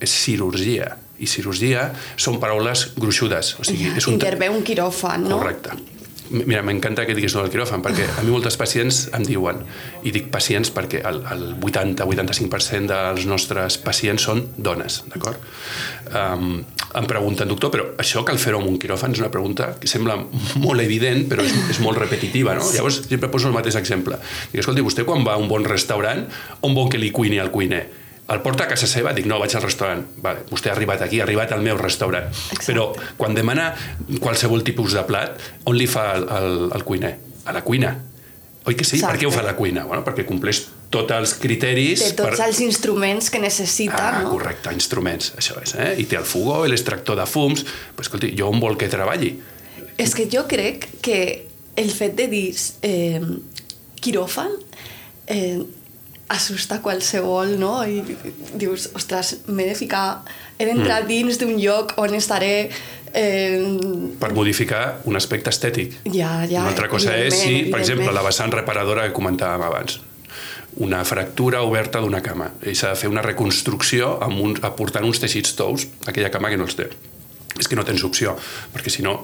és 0.00 0.18
cirurgia. 0.24 0.96
I 1.20 1.28
cirurgia 1.28 1.90
són 2.16 2.40
paraules 2.40 2.90
gruixudes. 2.96 3.54
O 3.60 3.66
sigui, 3.68 3.92
és 3.96 4.08
un 4.08 4.16
Intervé 4.16 4.48
un 4.48 4.62
quiròfan, 4.64 5.28
no? 5.28 5.40
Correcte. 5.40 5.76
Mira, 6.30 6.62
m'encanta 6.62 7.02
que 7.08 7.14
diguis 7.16 7.34
no 7.34 7.42
del 7.42 7.50
quiròfan, 7.50 7.82
perquè 7.82 8.04
a 8.06 8.22
mi 8.22 8.30
moltes 8.30 8.54
pacients 8.58 9.00
em 9.16 9.24
diuen, 9.26 9.64
i 10.06 10.12
dic 10.14 10.28
pacients 10.30 10.70
perquè 10.70 11.00
el, 11.08 11.24
el 11.34 11.42
80-85% 11.58 12.86
dels 12.86 13.26
nostres 13.26 13.80
pacients 13.82 14.28
són 14.28 14.44
dones, 14.54 15.00
d'acord? 15.10 15.42
Um, 16.14 16.60
em 17.00 17.08
pregunten, 17.10 17.50
doctor, 17.50 17.72
però 17.74 17.88
això 18.02 18.22
cal 18.26 18.38
fer-ho 18.38 18.60
amb 18.62 18.70
un 18.70 18.78
quiròfan? 18.78 19.16
És 19.18 19.22
una 19.24 19.32
pregunta 19.34 19.72
que 19.82 19.90
sembla 19.90 20.20
molt 20.64 20.84
evident, 20.86 21.24
però 21.30 21.42
és, 21.46 21.56
és 21.74 21.82
molt 21.82 21.98
repetitiva, 21.98 22.54
no? 22.58 22.68
Llavors, 22.76 23.02
sempre 23.10 23.30
poso 23.32 23.50
el 23.50 23.56
mateix 23.56 23.80
exemple. 23.82 24.20
Dic, 24.52 24.62
escolti, 24.62 24.86
vostè 24.86 25.06
quan 25.08 25.26
va 25.26 25.34
a 25.34 25.42
un 25.42 25.50
bon 25.50 25.66
restaurant, 25.66 26.28
on 26.62 26.78
vol 26.78 26.92
que 26.94 27.02
li 27.02 27.10
cuini 27.14 27.42
el 27.42 27.50
cuiner? 27.50 27.88
El 28.30 28.40
porta 28.44 28.64
a 28.64 28.70
casa 28.70 28.86
seva? 28.86 29.10
Dic, 29.16 29.26
no, 29.26 29.40
vaig 29.42 29.54
al 29.58 29.64
restaurant. 29.64 30.04
Vale, 30.22 30.44
vostè 30.50 30.70
ha 30.70 30.74
arribat 30.76 31.00
aquí, 31.02 31.18
ha 31.20 31.24
arribat 31.26 31.50
al 31.56 31.64
meu 31.66 31.76
restaurant. 31.80 32.28
Exacte. 32.30 32.66
Però 32.70 32.84
quan 33.18 33.34
demana 33.34 33.72
qualsevol 34.22 34.62
tipus 34.66 34.94
de 34.94 35.02
plat, 35.08 35.40
on 35.66 35.74
li 35.76 35.88
fa 35.90 36.12
el, 36.18 36.28
el, 36.38 36.54
el 36.78 36.84
cuiner? 36.86 37.16
A 37.50 37.54
la 37.56 37.64
cuina. 37.66 37.90
Oi 38.68 38.76
que 38.76 38.84
sí? 38.84 38.98
Exacte. 39.00 39.16
Per 39.16 39.22
què 39.22 39.26
ho 39.26 39.32
fa 39.34 39.40
a 39.42 39.48
la 39.48 39.56
cuina? 39.58 39.82
Bueno, 39.88 40.04
perquè 40.06 40.26
compleix 40.28 40.62
tots 40.92 41.14
els 41.16 41.32
criteris... 41.42 42.02
Té 42.04 42.12
tots 42.18 42.36
per... 42.36 42.46
els 42.46 42.60
instruments 42.62 43.30
que 43.32 43.40
necessita, 43.42 43.98
Ah, 43.98 44.22
no? 44.22 44.30
correcte, 44.34 44.70
instruments, 44.76 45.32
això 45.40 45.56
és, 45.64 45.74
eh? 45.80 45.90
I 46.02 46.06
té 46.10 46.18
el 46.20 46.26
fogó, 46.28 46.60
l'extractor 46.70 47.16
de 47.18 47.26
fums... 47.26 47.64
Pues, 47.96 48.06
escolti, 48.06 48.30
jo 48.38 48.50
on 48.52 48.60
vol 48.62 48.76
que 48.78 48.90
treballi? 48.92 49.32
És 50.00 50.14
que 50.14 50.28
jo 50.30 50.44
crec 50.50 50.86
que 51.02 51.18
el 51.80 51.90
fet 51.94 52.14
de 52.18 52.26
dir 52.30 52.46
eh, 52.86 53.20
quiròfan 54.04 54.52
eh, 55.26 55.58
assusta 56.30 56.80
qualsevol, 56.82 57.56
no? 57.60 57.80
I 57.84 58.02
dius, 58.54 58.90
ostres, 58.96 59.40
m'he 59.50 59.68
de 59.70 59.76
ficar... 59.78 60.22
He 60.60 60.66
d'entrar 60.68 61.02
mm. 61.02 61.08
dins 61.10 61.40
d'un 61.40 61.56
lloc 61.58 61.96
on 62.00 62.14
estaré... 62.18 62.70
Eh, 63.10 63.58
Per 64.20 64.30
modificar 64.36 65.00
un 65.10 65.18
aspecte 65.18 65.50
estètic. 65.50 65.98
Ja, 66.06 66.44
ja, 66.46 66.62
Una 66.62 66.70
altra 66.70 66.88
cosa 66.92 67.16
és 67.18 67.34
si, 67.34 67.64
per 67.72 67.82
exemple, 67.82 68.12
la 68.14 68.24
vessant 68.26 68.54
reparadora 68.54 69.08
que 69.08 69.16
comentàvem 69.16 69.66
abans 69.66 70.00
una 70.80 71.00
fractura 71.04 71.64
oberta 71.66 71.98
d'una 71.98 72.20
cama 72.22 72.46
i 72.62 72.76
s'ha 72.78 72.92
de 72.92 72.98
fer 73.00 73.08
una 73.10 73.24
reconstrucció 73.26 74.12
amb 74.22 74.38
un, 74.38 74.52
aportant 74.62 75.02
uns 75.04 75.18
teixits 75.18 75.56
tous 75.58 75.88
a 76.06 76.12
aquella 76.12 76.30
cama 76.30 76.52
que 76.52 76.60
no 76.60 76.68
els 76.68 76.78
té 76.78 76.86
és 77.60 77.68
que 77.68 77.76
no 77.76 77.84
tens 77.84 78.02
opció, 78.06 78.36
perquè 78.72 78.92
si 78.92 79.02
no 79.04 79.18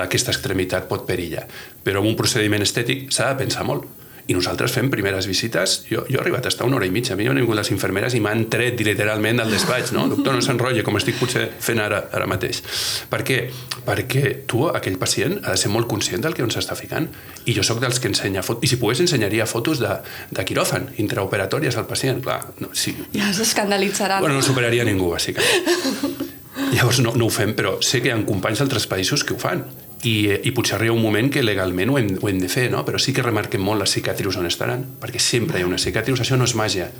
aquesta 0.00 0.32
extremitat 0.32 0.86
pot 0.88 1.04
perillar. 1.08 1.44
Però 1.84 2.00
en 2.00 2.08
un 2.12 2.16
procediment 2.16 2.64
estètic 2.64 3.10
s'ha 3.12 3.32
de 3.32 3.42
pensar 3.42 3.66
molt. 3.68 3.84
I 4.30 4.36
nosaltres 4.36 4.70
fem 4.70 4.86
primeres 4.90 5.26
visites, 5.26 5.80
jo, 5.88 6.04
jo 6.06 6.18
he 6.18 6.20
arribat 6.22 6.46
a 6.46 6.50
estar 6.52 6.66
una 6.68 6.78
hora 6.78 6.86
i 6.86 6.92
mitja, 6.94 7.14
a 7.14 7.18
mi 7.18 7.26
han 7.26 7.40
vingut 7.40 7.58
les 7.58 7.72
infermeres 7.74 8.14
i 8.14 8.20
m'han 8.22 8.44
tret 8.52 8.78
literalment 8.86 9.42
del 9.42 9.50
despatx, 9.50 9.90
no? 9.96 10.06
Doctor, 10.12 10.36
no 10.36 10.44
s'enrotlla, 10.44 10.84
com 10.86 10.98
estic 11.00 11.18
potser 11.18 11.48
fent 11.62 11.82
ara, 11.82 12.04
ara 12.14 12.28
mateix. 12.30 12.62
Per 13.10 13.22
què? 13.26 13.40
Perquè 13.86 14.24
tu, 14.50 14.64
aquell 14.70 14.98
pacient, 15.02 15.40
ha 15.42 15.56
de 15.56 15.60
ser 15.60 15.72
molt 15.74 15.90
conscient 15.90 16.22
del 16.22 16.38
que 16.38 16.46
on 16.46 16.54
s'està 16.54 16.78
ficant. 16.78 17.10
I 17.50 17.56
jo 17.56 17.66
sóc 17.66 17.82
dels 17.82 17.98
que 17.98 18.10
ensenya 18.12 18.46
fotos, 18.46 18.62
i 18.62 18.70
si 18.70 18.78
pogués 18.78 19.02
ensenyaria 19.02 19.48
fotos 19.50 19.82
de, 19.82 19.96
de 20.30 20.46
quiròfan, 20.46 20.92
intraoperatòries 21.02 21.78
al 21.80 21.88
pacient. 21.90 22.22
Clar, 22.22 22.40
no, 22.62 22.70
sí, 22.78 22.94
ja 23.16 23.32
s'escandalitzaran. 23.34 24.22
Bueno, 24.22 24.38
no 24.38 24.46
superaria 24.46 24.86
ningú, 24.86 25.10
bàsicament. 25.16 26.30
Llavors 26.72 27.00
no, 27.04 27.16
no 27.18 27.26
ho 27.26 27.32
fem, 27.32 27.56
però 27.56 27.78
sé 27.84 28.00
que 28.00 28.10
hi 28.10 28.14
ha 28.14 28.20
companys 28.28 28.62
d'altres 28.62 28.86
països 28.88 29.26
que 29.26 29.34
ho 29.34 29.40
fan. 29.40 29.64
I, 30.02 30.14
eh, 30.32 30.40
I 30.44 30.52
potser 30.56 30.78
arriba 30.78 30.94
un 30.96 31.02
moment 31.02 31.30
que 31.30 31.42
legalment 31.42 31.92
ho 31.92 31.98
hem, 32.00 32.14
ho 32.20 32.30
hem 32.30 32.40
de 32.42 32.48
fer, 32.50 32.68
no? 32.72 32.84
però 32.86 32.98
sí 32.98 33.14
que 33.14 33.22
remarquem 33.22 33.62
molt 33.62 33.84
les 33.84 33.94
cicatrius 33.94 34.38
on 34.40 34.48
estaran, 34.50 34.84
perquè 35.02 35.20
sempre 35.22 35.60
hi 35.60 35.66
ha 35.66 35.70
una 35.70 35.78
cicatrius, 35.78 36.24
això 36.24 36.38
no 36.38 36.48
és 36.48 36.56
màgia. 36.58 36.90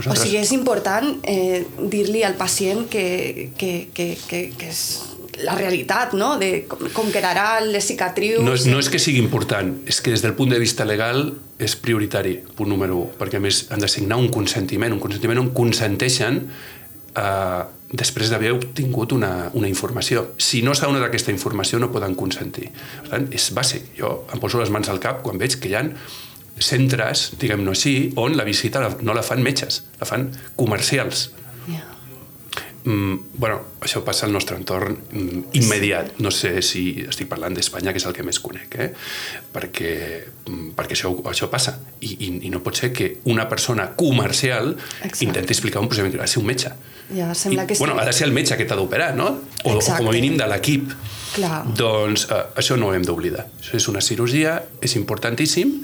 O 0.00 0.14
sigui, 0.16 0.38
és 0.40 0.52
important 0.54 1.18
eh, 1.28 1.64
dir-li 1.92 2.22
al 2.24 2.36
pacient 2.38 2.86
que, 2.88 3.50
que, 3.58 3.90
que, 3.92 4.14
que, 4.26 4.42
que 4.56 4.68
és 4.70 4.82
la 5.44 5.54
realitat, 5.56 6.14
no? 6.18 6.34
De 6.40 6.64
com, 6.68 6.86
com 6.94 7.10
quedarà 7.12 7.60
les 7.64 7.86
cicatrius... 7.90 8.42
No 8.44 8.54
és, 8.56 8.66
no 8.70 8.80
és 8.80 8.90
que 8.92 9.00
sigui 9.02 9.20
important, 9.22 9.72
és 9.88 10.00
que 10.00 10.14
des 10.14 10.24
del 10.24 10.34
punt 10.38 10.52
de 10.52 10.60
vista 10.62 10.86
legal 10.88 11.34
és 11.60 11.76
prioritari, 11.76 12.38
punt 12.56 12.70
número 12.72 12.98
1, 13.02 13.18
perquè 13.20 13.40
a 13.40 13.44
més 13.44 13.66
han 13.72 13.82
de 13.82 13.90
signar 13.90 14.20
un 14.20 14.30
consentiment, 14.32 14.94
un 14.96 15.02
consentiment 15.02 15.42
on 15.42 15.52
consenteixen 15.56 16.42
a 17.18 17.30
després 17.92 18.30
d'haver 18.30 18.52
obtingut 18.54 19.12
una, 19.16 19.50
una 19.58 19.68
informació. 19.70 20.30
Si 20.38 20.62
no 20.62 20.74
s'ha 20.74 20.86
donat 20.90 21.08
aquesta 21.08 21.32
informació, 21.34 21.80
no 21.82 21.90
poden 21.90 22.14
consentir. 22.18 22.70
Per 23.02 23.12
tant, 23.12 23.28
és 23.34 23.50
bàsic. 23.56 23.92
Jo 23.98 24.12
em 24.30 24.42
poso 24.42 24.60
les 24.60 24.70
mans 24.70 24.90
al 24.92 25.02
cap 25.02 25.24
quan 25.26 25.40
veig 25.40 25.58
que 25.60 25.70
hi 25.70 25.78
ha 25.78 25.84
centres, 26.60 27.30
diguem-ne 27.40 27.72
així, 27.72 27.94
on 28.20 28.36
la 28.36 28.44
visita 28.44 28.82
no 29.00 29.14
la 29.16 29.24
fan 29.24 29.42
metges, 29.42 29.82
la 30.00 30.08
fan 30.08 30.28
comercials. 30.60 31.30
Mm, 32.84 33.36
bueno, 33.36 33.60
això 33.84 34.00
passa 34.00 34.24
al 34.24 34.32
nostre 34.32 34.56
entorn 34.56 34.94
mm, 34.96 35.40
immediat. 35.60 36.14
No 36.24 36.30
sé 36.32 36.62
si 36.64 36.84
estic 37.04 37.28
parlant 37.28 37.52
d'Espanya, 37.56 37.92
que 37.92 38.00
és 38.00 38.06
el 38.08 38.14
que 38.16 38.24
més 38.24 38.40
conec, 38.40 38.76
eh? 38.80 38.88
perquè, 39.52 39.92
mm, 40.46 40.72
perquè 40.78 40.96
això, 40.96 41.12
això 41.28 41.50
passa. 41.52 41.76
I, 42.00 42.14
i, 42.14 42.30
I 42.48 42.52
no 42.52 42.62
pot 42.64 42.80
ser 42.80 42.92
que 42.96 43.10
una 43.28 43.48
persona 43.50 43.90
comercial 44.00 44.72
Exacte. 44.78 45.24
intenti 45.26 45.52
explicar 45.56 45.84
un 45.84 45.90
procediment 45.92 46.22
ha 46.22 46.28
de 46.28 46.32
ser 46.32 46.40
un 46.40 46.48
metge. 46.48 46.72
Ja, 47.12 47.34
sembla 47.34 47.66
I, 47.66 47.68
que 47.68 47.76
sí. 47.76 47.84
bueno, 47.84 47.98
ha 48.00 48.06
de 48.08 48.16
ser 48.16 48.28
el 48.30 48.32
metge 48.32 48.56
que 48.56 48.64
t'ha 48.64 48.78
d'operar, 48.80 49.12
no? 49.18 49.28
O, 49.64 49.76
o 49.76 49.80
com 49.84 50.08
a 50.08 50.16
mínim 50.16 50.40
de 50.40 50.48
l'equip. 50.48 50.94
Doncs 51.76 52.30
eh, 52.30 52.40
això 52.62 52.80
no 52.80 52.88
ho 52.88 52.96
hem 52.96 53.04
d'oblidar. 53.04 53.44
Això 53.60 53.76
és 53.76 53.90
una 53.92 54.00
cirurgia, 54.00 54.56
és 54.80 54.96
importantíssim, 54.96 55.82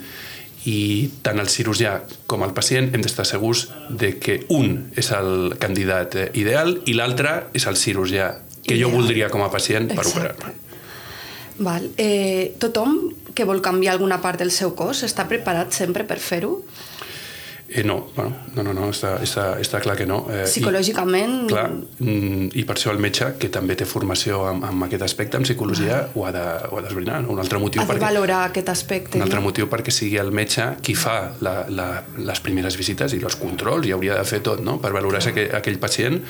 i 0.67 1.07
tant 1.23 1.39
el 1.39 1.47
cirurgià 1.51 1.93
com 2.27 2.43
el 2.43 2.51
pacient 2.57 2.89
hem 2.91 3.03
d'estar 3.05 3.25
segurs 3.27 3.67
de 3.89 4.13
que 4.19 4.41
un 4.51 4.89
és 4.99 5.11
el 5.15 5.55
candidat 5.61 6.17
eh, 6.19 6.27
ideal 6.35 6.75
i 6.85 6.97
l'altre 6.97 7.37
és 7.55 7.67
el 7.71 7.79
cirurgià 7.79 8.33
que 8.67 8.75
jo 8.75 8.89
Ideal. 8.89 8.95
voldria 8.97 9.29
com 9.31 9.45
a 9.45 9.51
pacient 9.51 9.87
per 9.95 10.03
operar-me. 10.03 10.51
Val. 11.63 11.87
Eh, 11.97 12.53
tothom 12.59 12.97
que 13.33 13.45
vol 13.47 13.61
canviar 13.63 13.95
alguna 13.95 14.19
part 14.21 14.41
del 14.43 14.51
seu 14.51 14.75
cos 14.75 15.05
està 15.07 15.25
preparat 15.29 15.71
sempre 15.73 16.03
per 16.03 16.19
fer-ho? 16.19 16.59
Eh, 17.69 17.83
no, 17.83 18.07
bueno, 18.15 18.31
no, 18.55 18.63
no, 18.63 18.71
no, 18.73 18.85
està, 18.93 19.17
està, 19.21 19.57
està 19.59 19.81
clar 19.83 19.97
que 19.99 20.05
no. 20.07 20.21
Eh, 20.31 20.45
Psicològicament... 20.47 21.33
I, 21.43 21.49
clar, 21.51 21.65
mm, 21.99 22.45
i 22.55 22.63
per 22.63 22.77
això 22.77 22.93
el 22.93 23.01
metge, 23.03 23.33
que 23.41 23.49
també 23.51 23.75
té 23.75 23.83
formació 23.85 24.39
en, 24.53 24.61
en 24.63 24.85
aquest 24.87 25.03
aspecte, 25.03 25.35
en 25.35 25.43
psicologia, 25.43 25.97
ho 26.15 26.23
ha 26.23 26.31
de- 26.31 26.45
ho 26.71 26.77
ha 26.79 26.83
d'esbrinar. 26.85 27.17
No? 27.25 27.33
Un 27.35 27.41
altre 27.43 27.59
motiu 27.59 27.81
Ha 27.81 27.85
de 27.85 27.91
perquè... 27.91 28.05
valorar 28.05 28.39
aquest 28.53 28.69
aspecte. 28.71 29.17
Un 29.19 29.25
altre 29.27 29.41
no? 29.41 29.47
motiu 29.49 29.67
perquè 29.67 29.91
sigui 29.91 30.15
el 30.21 30.31
metge 30.31 30.69
qui 30.81 30.95
fa 30.95 31.33
la, 31.43 31.57
la, 31.67 31.89
les 32.17 32.39
primeres 32.39 32.77
visites 32.79 33.13
i 33.13 33.19
els 33.19 33.35
controls 33.35 33.85
i 33.87 33.91
hauria 33.91 34.15
de 34.15 34.23
fer 34.23 34.39
tot 34.47 34.63
no? 34.63 34.77
per 34.79 34.93
valorar 34.95 35.21
si 35.21 35.33
aquell, 35.35 35.51
aquell 35.59 35.77
pacient 35.83 36.21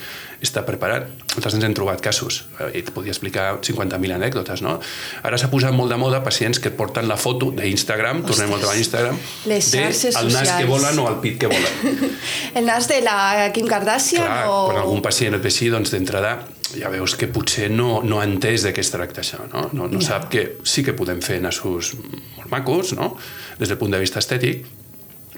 està 0.44 0.62
preparat. 0.66 1.08
Nosaltres 1.34 1.56
ens 1.58 1.66
hem 1.66 1.74
trobat 1.78 2.02
casos 2.04 2.44
eh, 2.60 2.68
i 2.78 2.82
et 2.84 2.92
podia 2.94 3.14
explicar 3.14 3.48
50.000 3.66 4.14
anècdotes. 4.18 4.62
No? 4.66 4.78
Ara 5.26 5.38
s'ha 5.42 5.50
posat 5.52 5.74
molt 5.74 5.90
de 5.94 5.98
moda 5.98 6.22
pacients 6.26 6.60
que 6.62 6.70
porten 6.72 7.08
la 7.10 7.18
foto 7.18 7.50
d'Instagram, 7.56 8.24
tornem 8.28 8.52
molt 8.54 8.68
a 8.70 8.76
Instagram, 8.78 9.18
Les 9.50 9.72
de 9.72 9.86
xarxes 9.88 10.20
el 10.22 10.32
nas 10.34 10.52
que 10.58 10.68
volen 10.70 11.00
o 11.00 11.08
el 11.10 11.18
pit 11.24 11.40
que 11.42 11.50
volen. 11.52 12.14
El 12.58 12.66
nas 12.66 12.88
de 12.90 13.02
la 13.06 13.50
Kim 13.54 13.68
Kardashian 13.70 14.24
Clar, 14.26 14.46
o... 14.50 14.62
quan 14.70 14.80
algun 14.82 15.02
pacient 15.06 15.36
et 15.38 15.44
ve 15.44 15.50
així, 15.52 15.68
doncs 15.74 15.92
d'entrada 15.94 16.38
ja 16.78 16.90
veus 16.92 17.14
que 17.16 17.28
potser 17.32 17.70
no, 17.72 18.02
no 18.04 18.20
ha 18.20 18.26
entès 18.28 18.66
de 18.66 18.74
què 18.76 18.82
es 18.84 18.90
tracta 18.92 19.22
això, 19.24 19.40
no? 19.54 19.68
No, 19.74 19.86
no 19.88 20.02
Ja. 20.02 20.08
sap 20.18 20.30
que 20.34 20.58
sí 20.68 20.84
que 20.84 20.94
podem 20.98 21.22
fer 21.24 21.38
nassos 21.42 21.94
molt 22.38 22.50
macos, 22.52 22.94
no? 22.98 23.14
Des 23.60 23.70
del 23.70 23.78
punt 23.80 23.94
de 23.96 24.02
vista 24.02 24.20
estètic, 24.20 24.66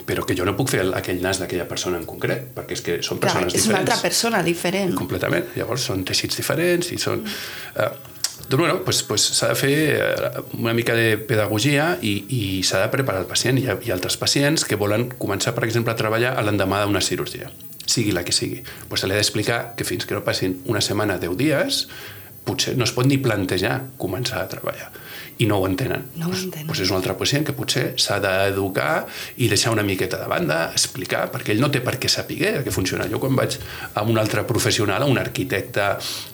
però 0.05 0.25
que 0.25 0.35
jo 0.37 0.45
no 0.45 0.55
puc 0.57 0.69
fer 0.69 0.81
el- 0.81 0.93
aquell 0.93 1.21
nas 1.21 1.39
d'aquella 1.39 1.67
persona 1.67 1.97
en 1.97 2.05
concret, 2.05 2.49
perquè 2.55 2.73
és 2.77 2.81
que 2.85 2.99
són 3.03 3.19
Clar, 3.19 3.31
persones 3.33 3.53
és 3.55 3.65
una 3.67 3.79
diferents. 3.79 3.89
altra 3.91 4.01
persona 4.09 4.43
diferent. 4.43 4.93
Completament. 4.95 5.45
Llavors 5.55 5.81
són 5.89 6.03
teixits 6.05 6.37
diferents 6.37 6.91
i 6.91 6.97
són... 6.97 7.23
Eh, 7.75 7.89
doncs 8.49 8.61
bueno, 8.63 8.79
pues, 8.83 9.03
pues 9.03 9.21
s'ha 9.21 9.49
de 9.51 9.55
fer 9.59 9.73
eh, 9.99 10.29
una 10.57 10.73
mica 10.73 10.95
de 10.97 11.17
pedagogia 11.17 11.97
i, 12.01 12.13
i 12.33 12.63
s'ha 12.63 12.79
de 12.81 12.87
preparar 12.89 13.21
el 13.21 13.27
pacient. 13.29 13.59
Hi 13.61 13.67
ha, 13.69 13.77
hi 13.83 13.91
ha 13.91 13.93
altres 13.93 14.17
pacients 14.17 14.65
que 14.65 14.75
volen 14.79 15.09
començar, 15.21 15.53
per 15.53 15.65
exemple, 15.67 15.93
a 15.93 15.99
treballar 15.99 16.31
a 16.39 16.41
l'endemà 16.41 16.79
d'una 16.85 17.01
cirurgia, 17.01 17.51
sigui 17.85 18.11
la 18.15 18.23
que 18.23 18.31
sigui. 18.33 18.63
Pues 18.89 19.01
se 19.01 19.07
li 19.07 19.13
ha 19.13 19.19
d'explicar 19.21 19.75
que 19.77 19.85
fins 19.85 20.05
que 20.09 20.15
no 20.17 20.23
passin 20.25 20.61
una 20.65 20.81
setmana, 20.81 21.19
10 21.21 21.37
dies, 21.37 21.83
potser 22.45 22.75
no 22.77 22.87
es 22.87 22.91
pot 22.95 23.05
ni 23.05 23.19
plantejar 23.21 23.83
començar 24.01 24.41
a 24.41 24.47
treballar 24.49 24.89
i 25.39 25.45
no 25.47 25.57
ho 25.57 25.65
entenen. 25.67 26.03
No 26.19 26.27
ho 26.27 26.29
Pues- 26.29 26.43
entenen. 26.43 26.67
Pues 26.67 26.79
és 26.83 26.89
un 26.91 26.97
altre 26.97 27.13
pacient 27.17 27.45
que 27.47 27.53
potser 27.55 27.93
s'ha 27.97 28.19
d'educar 28.19 29.05
i 29.37 29.47
deixar 29.47 29.71
una 29.71 29.83
miqueta 29.87 30.17
de 30.19 30.27
banda, 30.27 30.57
explicar, 30.73 31.29
perquè 31.31 31.53
ell 31.53 31.61
no 31.63 31.69
té 31.71 31.79
per 31.81 31.95
què 31.97 32.09
saber 32.11 32.61
que 32.63 32.71
funciona. 32.71 33.07
Jo 33.09 33.19
quan 33.19 33.35
vaig 33.37 33.55
a 33.95 34.03
un 34.03 34.17
altre 34.19 34.43
professional, 34.45 35.01
a 35.01 35.05
un 35.05 35.17
arquitecte, 35.17 35.85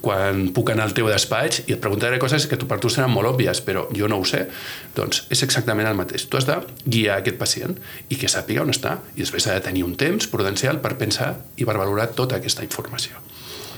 quan 0.02 0.50
puc 0.56 0.72
anar 0.74 0.88
al 0.90 0.94
teu 0.98 1.08
despatx 1.08 1.62
i 1.68 1.74
et 1.74 1.80
preguntaré 1.84 2.18
coses 2.20 2.48
que 2.48 2.58
tu, 2.58 2.66
per 2.68 2.80
tu 2.80 2.90
seran 2.90 3.12
molt 3.14 3.28
òbvies, 3.36 3.62
però 3.62 3.86
jo 3.96 4.08
no 4.08 4.18
ho 4.18 4.26
sé, 4.26 4.48
doncs 4.96 5.26
és 5.30 5.44
exactament 5.44 5.88
el 5.88 5.96
mateix. 5.96 6.26
Tu 6.28 6.38
has 6.38 6.46
de 6.50 6.58
guiar 6.86 7.20
aquest 7.20 7.38
pacient 7.38 7.78
i 8.10 8.16
que 8.18 8.28
sàpiga 8.28 8.62
on 8.66 8.74
està 8.74 8.98
i 9.16 9.22
després 9.22 9.46
ha 9.48 9.54
de 9.54 9.62
tenir 9.62 9.84
un 9.86 9.96
temps 9.96 10.26
prudencial 10.28 10.82
per 10.82 10.98
pensar 10.98 11.36
i 11.58 11.64
per 11.66 11.78
valorar 11.78 12.10
tota 12.18 12.38
aquesta 12.42 12.64
informació. 12.64 13.14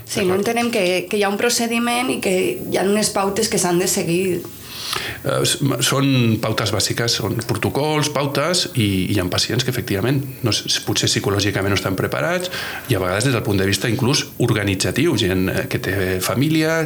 Sí, 0.08 0.24
no 0.24 0.36
entenem 0.36 0.72
que, 0.72 1.06
que 1.10 1.18
hi 1.18 1.24
ha 1.24 1.30
un 1.30 1.36
procediment 1.38 2.10
i 2.14 2.22
que 2.24 2.32
hi 2.72 2.78
ha 2.80 2.84
unes 2.88 3.10
pautes 3.12 3.50
que 3.52 3.60
s'han 3.60 3.78
de 3.80 3.88
seguir. 3.92 4.42
Eh, 5.28 5.44
són 5.84 6.38
pautes 6.42 6.72
bàsiques, 6.74 7.18
són 7.20 7.38
protocols, 7.48 8.12
pautes, 8.14 8.68
i 8.80 8.88
hi 9.14 9.20
ha 9.20 9.26
pacients 9.32 9.66
que 9.66 9.74
efectivament 9.74 10.22
no, 10.46 10.54
potser 10.86 11.10
psicològicament 11.10 11.74
no 11.74 11.80
estan 11.80 11.98
preparats 12.00 12.52
i 12.92 12.96
a 12.96 13.02
vegades 13.02 13.28
des 13.28 13.36
del 13.36 13.44
punt 13.46 13.60
de 13.60 13.68
vista 13.68 13.90
inclús 13.92 14.26
organitzatiu, 14.44 15.18
gent 15.20 15.48
eh, 15.52 15.66
que 15.72 15.82
té 15.84 15.96
família, 16.24 16.80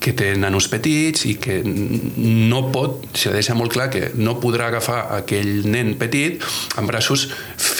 que 0.00 0.14
té 0.16 0.32
nanos 0.38 0.68
petits 0.72 1.26
i 1.30 1.36
que 1.40 1.60
no 1.64 2.66
pot, 2.74 3.08
s'ha 3.14 3.32
de 3.32 3.40
deixar 3.40 3.56
molt 3.58 3.74
clar 3.74 3.90
que 3.92 4.10
no 4.20 4.38
podrà 4.42 4.70
agafar 4.70 5.02
aquell 5.20 5.66
nen 5.70 5.96
petit 6.00 6.44
en 6.78 6.88
braços 6.90 7.28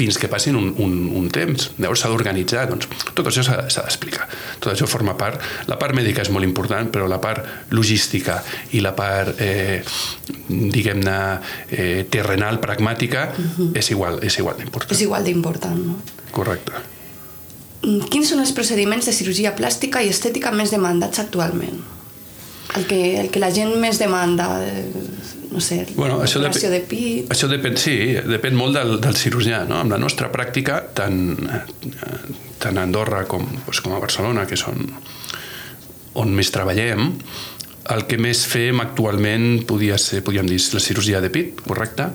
fins 0.01 0.19
que 0.21 0.31
passin 0.33 0.57
un, 0.57 0.71
un, 0.81 0.95
un 1.21 1.29
temps. 1.33 1.71
Llavors 1.79 2.05
s'ha 2.05 2.11
d'organitzar, 2.13 2.67
doncs 2.71 2.89
tot 3.13 3.27
això 3.29 3.45
s'ha 3.45 3.85
d'explicar. 3.85 4.29
Tot 4.59 4.73
això 4.73 4.89
forma 4.91 5.17
part, 5.21 5.41
la 5.69 5.77
part 5.81 5.97
mèdica 5.97 6.25
és 6.25 6.33
molt 6.33 6.49
important, 6.49 6.89
però 6.93 7.09
la 7.11 7.21
part 7.23 7.73
logística 7.77 8.39
i 8.77 8.81
la 8.85 8.95
part, 8.97 9.41
eh, 9.45 9.81
diguem-ne, 10.49 11.19
eh, 11.71 12.07
terrenal, 12.13 12.61
pragmàtica, 12.63 13.29
és 13.75 13.93
igual, 13.93 14.23
és 14.25 14.41
igual 14.41 14.57
d'important. 14.61 14.97
És 14.97 15.05
igual 15.05 15.27
d'important, 15.27 15.85
no? 15.91 16.01
Correcte. 16.33 16.73
Mm, 17.83 18.09
Quins 18.13 18.33
són 18.33 18.43
els 18.43 18.53
procediments 18.57 19.09
de 19.09 19.17
cirurgia 19.17 19.55
plàstica 19.57 20.03
i 20.05 20.13
estètica 20.13 20.53
més 20.53 20.73
demandats 20.73 21.23
actualment? 21.23 21.81
El 22.77 22.87
que, 22.87 23.01
el 23.19 23.31
que 23.35 23.41
la 23.43 23.51
gent 23.51 23.73
més 23.83 23.99
demanda, 23.99 24.47
eh, 24.63 24.85
no 25.51 25.61
sé, 25.61 25.81
Bueno, 25.97 26.21
això 26.23 26.41
depe- 26.43 26.71
de 26.71 26.81
pit... 26.87 27.31
Això 27.35 27.49
depèn, 27.51 27.77
sí, 27.81 27.97
depèn 28.27 28.55
molt 28.57 28.77
del, 28.79 28.97
del 29.03 29.17
cirurgià. 29.19 29.65
No? 29.69 29.81
Amb 29.83 29.91
la 29.97 29.99
nostra 29.99 30.31
pràctica, 30.33 30.81
tant, 30.95 31.37
tant 32.63 32.79
a 32.79 32.85
Andorra 32.87 33.25
com, 33.31 33.47
doncs, 33.67 33.81
com 33.83 33.97
a 33.97 34.03
Barcelona, 34.03 34.47
que 34.47 34.59
són 34.61 34.87
on 36.21 36.33
més 36.35 36.51
treballem, 36.55 37.13
el 37.91 38.05
que 38.07 38.19
més 38.23 38.45
fem 38.47 38.79
actualment 38.83 39.65
podia 39.67 39.97
ser, 39.99 40.21
podríem 40.27 40.47
dir, 40.47 40.59
la 40.75 40.83
cirurgia 40.83 41.21
de 41.23 41.31
pit, 41.35 41.63
correcte, 41.67 42.07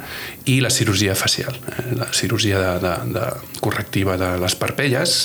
i 0.52 0.60
la 0.64 0.70
cirurgia 0.72 1.16
facial, 1.20 1.58
eh? 1.74 1.90
la 2.00 2.08
cirurgia 2.16 2.60
de, 2.62 2.70
de, 2.86 2.94
de 3.18 3.60
correctiva 3.64 4.16
de 4.22 4.36
les 4.40 4.56
parpelles, 4.56 5.18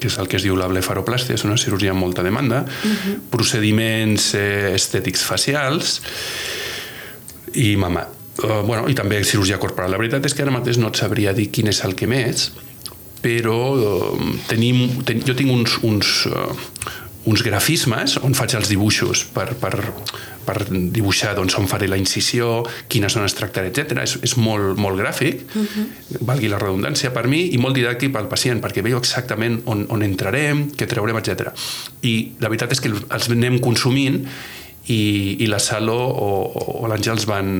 que 0.00 0.08
és 0.10 0.16
el 0.18 0.26
que 0.26 0.40
es 0.40 0.42
diu 0.42 0.56
la 0.58 0.66
blefaroplàstia, 0.66 1.36
és 1.38 1.44
una 1.46 1.58
cirurgia 1.60 1.92
amb 1.94 2.02
molta 2.02 2.24
demanda, 2.26 2.64
procediments 3.30 4.32
eh, 4.34 4.72
estètics 4.74 5.22
facials, 5.28 6.00
i 7.54 7.76
mama. 7.76 8.06
Uh, 8.42 8.62
bueno, 8.64 8.88
I 8.88 8.96
també 8.96 9.20
cirurgia 9.28 9.60
corporal. 9.60 9.92
La 9.92 10.00
veritat 10.00 10.24
és 10.26 10.34
que 10.34 10.44
ara 10.44 10.54
mateix 10.54 10.80
no 10.80 10.88
et 10.88 11.00
sabria 11.00 11.34
dir 11.36 11.50
quin 11.52 11.68
és 11.68 11.82
el 11.84 11.94
que 11.98 12.08
més, 12.08 12.48
però 13.22 13.58
uh, 13.76 14.28
tenim, 14.48 15.02
ten, 15.06 15.20
jo 15.26 15.36
tinc 15.38 15.52
uns, 15.52 15.76
uns, 15.84 16.12
uh, 16.30 16.54
uns 17.28 17.44
grafismes 17.44 18.16
on 18.24 18.34
faig 18.34 18.56
els 18.58 18.70
dibuixos 18.72 19.26
per, 19.34 19.52
per, 19.60 19.74
per 20.46 20.56
dibuixar 20.70 21.34
doncs, 21.38 21.54
on 21.60 21.68
faré 21.70 21.86
la 21.90 21.98
incisió, 22.00 22.62
quines 22.90 23.14
zones 23.14 23.36
tractaré, 23.38 23.70
etc. 23.70 24.00
És, 24.02 24.16
és 24.26 24.34
molt, 24.40 24.80
molt 24.80 24.98
gràfic, 24.98 25.44
uh 25.52 25.62
-huh. 25.62 25.86
valgui 26.20 26.48
la 26.48 26.58
redundància 26.58 27.12
per 27.12 27.28
mi, 27.28 27.52
i 27.54 27.58
molt 27.58 27.76
didàctic 27.76 28.12
pel 28.12 28.28
pacient, 28.28 28.60
perquè 28.62 28.82
veieu 28.82 28.98
exactament 28.98 29.62
on, 29.66 29.86
on 29.88 30.02
entrarem, 30.02 30.70
què 30.72 30.86
traurem, 30.86 31.16
etc. 31.16 31.52
I 32.02 32.32
la 32.40 32.48
veritat 32.48 32.72
és 32.72 32.80
que 32.80 32.90
els 32.90 33.30
anem 33.30 33.60
consumint 33.60 34.26
i, 34.86 35.42
i 35.42 35.50
la 35.50 35.60
Salo 35.62 35.98
o, 35.98 36.30
o 36.82 36.88
l'Àngel 36.90 37.18
els 37.18 37.28
van 37.30 37.52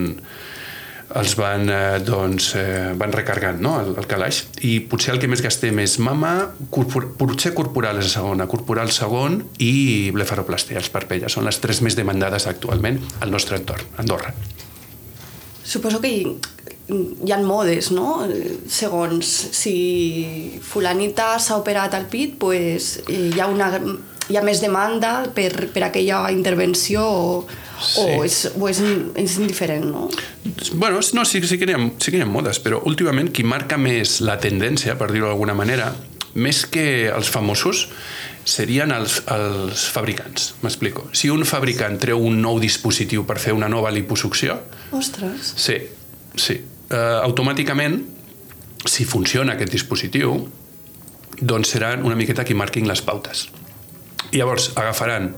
els 1.12 1.35
van, 1.37 1.69
eh, 1.69 2.00
doncs, 2.05 2.55
eh, 2.57 2.93
van 2.97 3.12
recargant 3.12 3.61
no? 3.61 3.75
el, 3.83 3.93
el 4.00 4.09
calaix 4.09 4.43
i 4.64 4.79
potser 4.88 5.12
el 5.14 5.21
que 5.21 5.29
més 5.29 5.43
gastem 5.45 5.79
és 5.83 5.99
mama 6.00 6.33
corpor, 6.73 7.11
potser 7.19 7.52
corporal 7.57 8.00
és 8.00 8.09
la 8.09 8.14
segona 8.14 8.49
corporal 8.49 8.93
segon 8.95 9.43
i 9.61 10.11
blefaroplastia 10.14 10.81
els 10.81 10.88
parpelles, 10.95 11.33
són 11.33 11.45
les 11.49 11.61
tres 11.61 11.83
més 11.85 11.99
demandades 11.99 12.49
actualment 12.49 13.00
al 13.21 13.35
nostre 13.35 13.61
entorn, 13.61 13.93
Andorra 14.00 14.33
Suposo 15.62 16.00
que 16.02 16.11
hi, 16.11 16.23
hi 16.91 17.33
ha 17.33 17.38
modes, 17.47 17.93
no? 17.95 18.25
Segons 18.69 19.29
si 19.55 19.76
fulanita 20.64 21.37
s'ha 21.41 21.61
operat 21.61 21.95
al 21.95 22.09
pit, 22.11 22.35
pues, 22.41 22.97
hi, 23.07 23.38
ha 23.38 23.47
una, 23.47 23.71
hi 24.31 24.37
ha 24.38 24.43
més 24.47 24.61
demanda 24.62 25.29
per, 25.35 25.50
per 25.75 25.88
aquella 25.88 26.25
intervenció 26.31 27.02
o, 27.02 27.26
Sí. 27.83 27.99
o, 27.99 28.23
és, 28.23 28.37
o 28.55 28.69
és, 28.71 28.79
és 29.19 29.33
indiferent, 29.43 29.83
no? 29.91 30.05
Bueno, 30.79 31.00
no, 31.17 31.25
sí, 31.26 31.41
sí, 31.43 31.57
que 31.59 31.67
hi 31.67 31.75
ha, 31.75 31.81
sí 31.99 32.12
que 32.12 32.21
hi 32.21 32.23
ha 32.23 32.29
modes, 32.31 32.61
però 32.62 32.79
últimament 32.87 33.33
qui 33.35 33.43
marca 33.43 33.75
més 33.75 34.21
la 34.23 34.37
tendència, 34.38 34.95
per 35.00 35.09
dir-ho 35.11 35.26
d'alguna 35.26 35.57
manera, 35.59 35.88
més 36.38 36.62
que 36.71 37.11
els 37.11 37.29
famosos, 37.29 37.88
serien 38.45 38.93
els, 38.95 39.21
els 39.31 39.87
fabricants. 39.91 40.52
M'explico. 40.62 41.09
Si 41.14 41.31
un 41.31 41.43
fabricant 41.49 41.99
treu 42.02 42.23
un 42.23 42.41
nou 42.43 42.61
dispositiu 42.62 43.26
per 43.26 43.41
fer 43.43 43.55
una 43.55 43.69
nova 43.71 43.91
liposucció, 43.91 44.61
Ostres. 44.95 45.55
sí, 45.57 45.81
sí. 46.38 46.61
Uh, 46.93 47.23
automàticament, 47.25 47.99
si 48.87 49.07
funciona 49.09 49.55
aquest 49.57 49.73
dispositiu, 49.73 50.37
doncs 51.41 51.75
seran 51.75 52.05
una 52.05 52.14
miqueta 52.19 52.45
qui 52.45 52.55
marquin 52.55 52.87
les 52.87 53.00
pautes. 53.02 53.47
I 54.33 54.41
llavors 54.41 54.71
agafaran... 54.77 55.33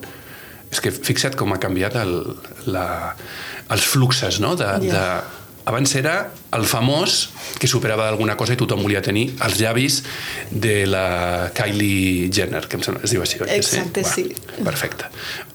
És 0.74 0.80
que 0.82 0.90
fixa't 0.90 1.36
com 1.38 1.52
ha 1.54 1.60
canviat 1.62 1.94
el, 2.00 2.14
la, 2.66 2.86
els 3.70 3.84
fluxes, 3.86 4.40
no? 4.42 4.54
De, 4.58 4.66
Ja. 4.82 4.94
de, 4.96 5.42
abans 5.70 5.92
era 6.00 6.14
el 6.54 6.64
famós 6.70 7.30
que 7.58 7.68
superava 7.70 8.08
alguna 8.08 8.36
cosa 8.36 8.54
i 8.54 8.58
tothom 8.58 8.82
volia 8.84 9.02
tenir 9.04 9.26
els 9.44 9.58
llavis 9.60 10.00
de 10.50 10.84
la 10.86 11.50
Kylie 11.54 12.30
Jenner, 12.34 12.64
que 12.68 12.78
em 12.78 12.84
sembla, 12.84 13.04
es 13.06 13.14
diu 13.14 13.22
així, 13.24 13.40
oi? 13.42 13.50
Exacte, 13.56 14.04
sí. 14.06 14.26
Perfecte. 14.64 15.10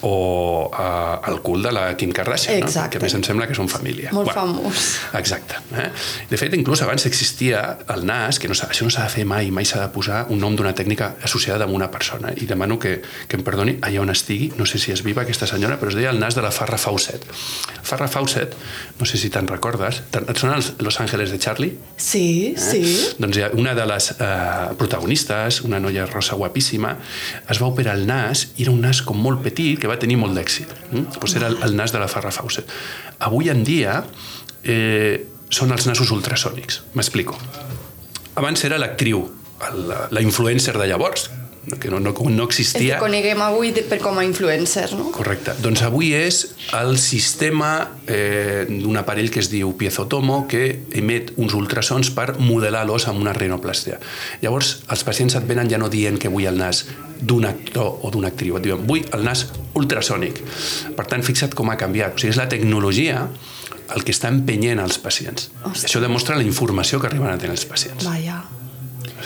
O 0.07 0.69
uh, 0.69 1.19
el 1.29 1.41
cul 1.43 1.63
de 1.63 1.73
la 1.75 1.85
Kim 1.99 2.11
Kardashian, 2.15 2.59
Exacte. 2.63 2.87
no? 2.87 2.91
que 2.93 3.01
a 3.01 3.05
més 3.05 3.15
em 3.17 3.25
sembla 3.27 3.47
que 3.49 3.57
són 3.57 3.69
família. 3.71 4.13
Molt 4.15 4.31
famós. 4.35 4.85
Exacte. 5.19 5.59
Eh? 5.75 5.89
De 6.31 6.39
fet, 6.39 6.55
inclús 6.57 6.83
abans 6.85 7.05
existia 7.09 7.63
el 7.95 8.05
nas, 8.07 8.39
que 8.39 8.51
no 8.51 8.57
això 8.57 8.87
no 8.87 8.93
s'ha 8.93 9.07
de 9.07 9.13
fer 9.13 9.25
mai, 9.27 9.51
mai 9.55 9.67
s'ha 9.67 9.81
de 9.83 9.89
posar 9.93 10.25
un 10.33 10.41
nom 10.43 10.55
d'una 10.55 10.73
tècnica 10.77 11.13
associada 11.25 11.67
amb 11.67 11.75
una 11.77 11.89
persona. 11.91 12.33
I 12.35 12.47
demano 12.49 12.79
que, 12.79 12.99
que 13.27 13.39
em 13.39 13.45
perdoni 13.45 13.77
allà 13.85 14.03
on 14.03 14.13
estigui, 14.13 14.51
no 14.59 14.67
sé 14.69 14.79
si 14.81 14.95
és 14.95 15.03
viva 15.05 15.25
aquesta 15.25 15.47
senyora, 15.49 15.79
però 15.79 15.93
es 15.93 15.99
deia 15.99 16.13
el 16.13 16.21
nas 16.21 16.37
de 16.37 16.45
la 16.45 16.51
Farrah 16.55 16.79
Fawcett. 16.79 17.27
Farrah 17.83 18.09
Fawcett, 18.11 18.55
no 18.99 19.07
sé 19.09 19.19
si 19.19 19.31
te'n 19.33 19.47
recordes, 19.49 20.03
et 20.13 20.39
sonen 20.39 20.59
els 20.59 20.73
Los 20.89 20.99
Ángeles 20.99 21.29
de 21.29 21.37
Charlie? 21.37 21.77
Sí, 21.97 22.55
sí. 22.57 22.81
Doncs 23.21 23.37
hi 23.37 23.43
ha 23.45 23.49
una 23.53 23.75
de 23.77 23.83
les 23.85 24.07
eh, 24.17 24.69
protagonistes, 24.79 25.61
una 25.61 25.77
noia 25.77 26.07
rosa 26.09 26.33
guapíssima, 26.33 26.95
es 27.45 27.59
va 27.61 27.69
operar 27.69 27.93
el 27.99 28.07
nas 28.09 28.47
i 28.55 28.65
era 28.65 28.73
un 28.73 28.81
nas 28.81 29.03
com 29.05 29.21
molt 29.21 29.43
petit 29.45 29.77
que 29.77 29.91
va 29.91 29.99
tenir 30.01 30.17
molt 30.17 30.33
d'èxit. 30.33 30.71
Mm? 30.89 31.19
Pues 31.21 31.37
era 31.37 31.51
el, 31.53 31.59
el 31.67 31.77
nas 31.77 31.93
de 31.93 32.01
la 32.01 32.07
Farrah 32.09 32.33
Fawcett. 32.33 32.73
Avui 33.29 33.53
en 33.53 33.61
dia 33.67 33.99
eh, 34.63 35.27
són 35.53 35.77
els 35.77 35.85
nasos 35.85 36.09
ultrasònics. 36.15 36.81
M'explico. 36.97 37.37
Abans 38.41 38.65
era 38.65 38.81
l'actriu, 38.81 39.27
la, 39.85 40.07
la 40.09 40.25
influencer 40.25 40.73
de 40.73 40.89
llavors, 40.89 41.29
que 41.79 41.89
no, 41.89 41.99
no, 41.99 42.13
no 42.13 42.29
El 42.29 42.47
existia... 42.47 42.95
que 42.95 43.03
coneguem 43.03 43.41
avui 43.43 43.71
de, 43.75 43.83
per 43.87 43.99
com 44.01 44.17
a 44.19 44.23
influencer, 44.25 44.87
no? 44.97 45.09
Correcte. 45.15 45.53
Doncs 45.61 45.83
avui 45.85 46.13
és 46.17 46.41
el 46.77 46.97
sistema 47.01 47.71
eh, 48.07 48.65
d'un 48.69 48.97
aparell 49.01 49.29
que 49.33 49.41
es 49.43 49.51
diu 49.51 49.75
piezotomo 49.77 50.41
que 50.49 50.63
emet 50.97 51.33
uns 51.37 51.55
ultrasons 51.57 52.11
per 52.15 52.31
modelar 52.39 52.85
l'os 52.89 53.07
amb 53.11 53.21
una 53.21 53.35
rinoplàstia. 53.37 53.99
Llavors, 54.43 54.79
els 54.89 55.05
pacients 55.07 55.37
et 55.37 55.47
venen 55.49 55.69
ja 55.71 55.81
no 55.81 55.91
dient 55.93 56.19
que 56.21 56.31
vull 56.31 56.49
el 56.49 56.59
nas 56.59 56.85
d'un 57.19 57.45
actor 57.45 57.99
o 58.01 58.11
d'una 58.13 58.31
actriu, 58.31 58.57
et 58.57 58.65
diuen 58.65 58.85
vull 58.87 59.03
el 59.15 59.25
nas 59.27 59.47
ultrasònic. 59.77 60.39
Per 60.95 61.05
tant, 61.09 61.25
fixa't 61.25 61.55
com 61.57 61.69
ha 61.69 61.77
canviat. 61.79 62.15
O 62.15 62.21
sigui, 62.21 62.33
és 62.33 62.39
la 62.39 62.47
tecnologia 62.51 63.27
el 63.95 64.05
que 64.05 64.13
està 64.13 64.29
empenyent 64.31 64.81
els 64.83 64.99
pacients. 65.01 65.49
Ostres. 65.63 65.89
Això 65.89 66.01
demostra 66.03 66.37
la 66.37 66.45
informació 66.45 67.01
que 67.01 67.09
arriben 67.09 67.31
a 67.31 67.37
tenir 67.41 67.57
els 67.57 67.67
pacients. 67.69 68.05
Vaja. 68.05 68.41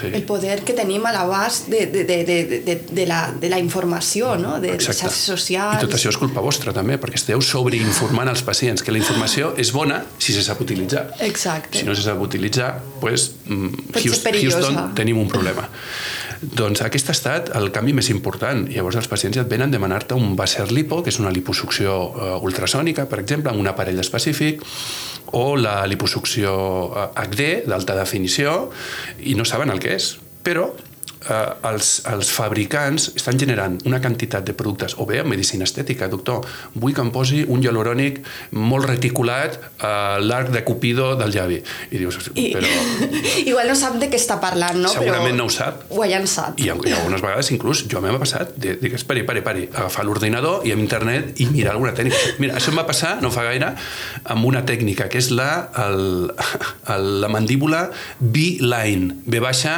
Sí. 0.03 0.11
El 0.13 0.25
poder 0.27 0.59
que 0.67 0.75
tenim 0.75 1.05
a 1.07 1.13
l'abast 1.15 1.69
de, 1.71 1.85
de, 1.87 2.03
de, 2.03 2.17
de, 2.27 2.59
de, 2.65 2.75
de, 2.91 3.05
la, 3.07 3.21
de 3.39 3.49
la 3.51 3.59
informació, 3.61 4.35
no? 4.39 4.57
De, 4.59 4.73
Exacte. 4.75 5.05
xarxes 5.05 5.29
socials... 5.31 5.77
I 5.79 5.85
tot 5.85 5.95
això 5.95 6.11
és 6.11 6.19
culpa 6.19 6.43
vostra, 6.43 6.73
també, 6.75 6.97
perquè 6.99 7.19
esteu 7.21 7.41
sobreinformant 7.45 8.31
els 8.33 8.43
pacients, 8.43 8.83
que 8.83 8.91
la 8.91 8.99
informació 8.99 9.53
és 9.59 9.71
bona 9.75 10.01
si 10.19 10.35
se 10.35 10.43
sap 10.43 10.59
utilitzar. 10.65 11.05
Exacte. 11.23 11.79
Si 11.79 11.87
no 11.87 11.95
se 11.95 12.03
sap 12.03 12.19
utilitzar, 12.23 12.73
pues, 12.99 13.29
mm, 13.47 13.87
Houston. 13.95 14.39
Houston 14.43 14.81
tenim 14.97 15.21
un 15.23 15.31
problema. 15.31 15.69
Doncs 16.43 16.83
aquest 16.83 17.09
ha 17.09 17.15
estat 17.15 17.51
el 17.57 17.69
canvi 17.75 17.93
més 17.95 18.09
important. 18.11 18.65
Llavors 18.67 18.97
els 18.99 19.09
pacients 19.11 19.37
ja 19.37 19.43
et 19.45 19.51
venen 19.51 19.71
a 19.71 19.75
demanar-te 19.75 20.17
un 20.19 20.35
Basser 20.39 20.67
lipo, 20.71 21.01
que 21.03 21.13
és 21.13 21.19
una 21.23 21.31
liposucció 21.33 21.95
uh, 22.09 22.37
ultrasònica, 22.43 23.07
per 23.09 23.21
exemple, 23.23 23.51
amb 23.51 23.63
un 23.63 23.69
aparell 23.71 24.01
específic, 24.03 24.63
o 25.33 25.55
la 25.57 25.79
liposucció 25.89 26.53
HD, 27.15 27.63
d'alta 27.69 27.95
definició, 27.97 28.69
i 29.23 29.37
no 29.39 29.47
saben 29.47 29.71
el 29.73 29.81
que 29.81 29.95
és. 29.95 30.13
Però 30.43 30.67
eh, 31.29 31.69
els, 31.69 31.93
els 32.09 32.31
fabricants 32.33 33.09
estan 33.15 33.39
generant 33.39 33.77
una 33.87 33.99
quantitat 34.03 34.45
de 34.47 34.55
productes, 34.57 34.95
o 34.97 35.07
bé 35.09 35.21
en 35.21 35.29
medicina 35.29 35.67
estètica, 35.67 36.09
doctor, 36.11 36.45
vull 36.75 36.95
que 36.95 37.03
em 37.03 37.11
posi 37.13 37.43
un 37.47 37.63
hialurònic 37.63 38.21
molt 38.59 38.89
reticulat 38.89 39.59
a 39.83 39.93
l'arc 40.21 40.51
de 40.53 40.63
Cupido 40.67 41.13
del 41.19 41.33
llavi. 41.35 41.59
I 41.91 42.01
dius, 42.01 42.19
I, 42.35 42.49
però... 42.55 42.71
Igual 43.51 43.71
no 43.71 43.77
sap 43.79 43.97
de 44.01 44.09
què 44.11 44.19
està 44.19 44.39
parlant, 44.43 44.79
no? 44.83 44.91
Segurament 44.93 45.33
Però 45.33 45.39
no 45.39 45.47
ho 45.49 45.53
sap. 45.53 45.85
Ho 45.93 46.03
ha 46.03 46.09
llançat. 46.09 46.59
I, 46.61 46.69
i 46.69 46.95
algunes 46.95 47.23
vegades 47.23 47.51
inclús 47.55 47.85
jo 47.91 48.01
m'ha 48.03 48.13
passat 48.21 48.53
de, 48.59 48.75
que 48.83 48.95
esperi, 48.99 49.25
pari, 49.27 49.43
pari, 49.45 49.67
agafar 49.71 50.05
l'ordinador 50.07 50.67
i 50.67 50.73
amb 50.75 50.83
internet 50.83 51.41
i 51.43 51.49
mirar 51.51 51.75
alguna 51.75 51.95
tècnica. 51.97 52.37
Mira, 52.43 52.57
això 52.59 52.73
em 52.73 52.79
va 52.79 52.87
passar 52.89 53.15
no 53.23 53.31
fa 53.33 53.45
gaire 53.47 53.73
amb 54.33 54.47
una 54.49 54.63
tècnica 54.67 55.09
que 55.11 55.21
és 55.21 55.31
la, 55.33 55.49
el, 55.85 56.31
el, 56.95 57.09
la 57.23 57.31
mandíbula 57.31 57.87
B-line, 58.19 59.23
B 59.25 59.43
baixa 59.43 59.77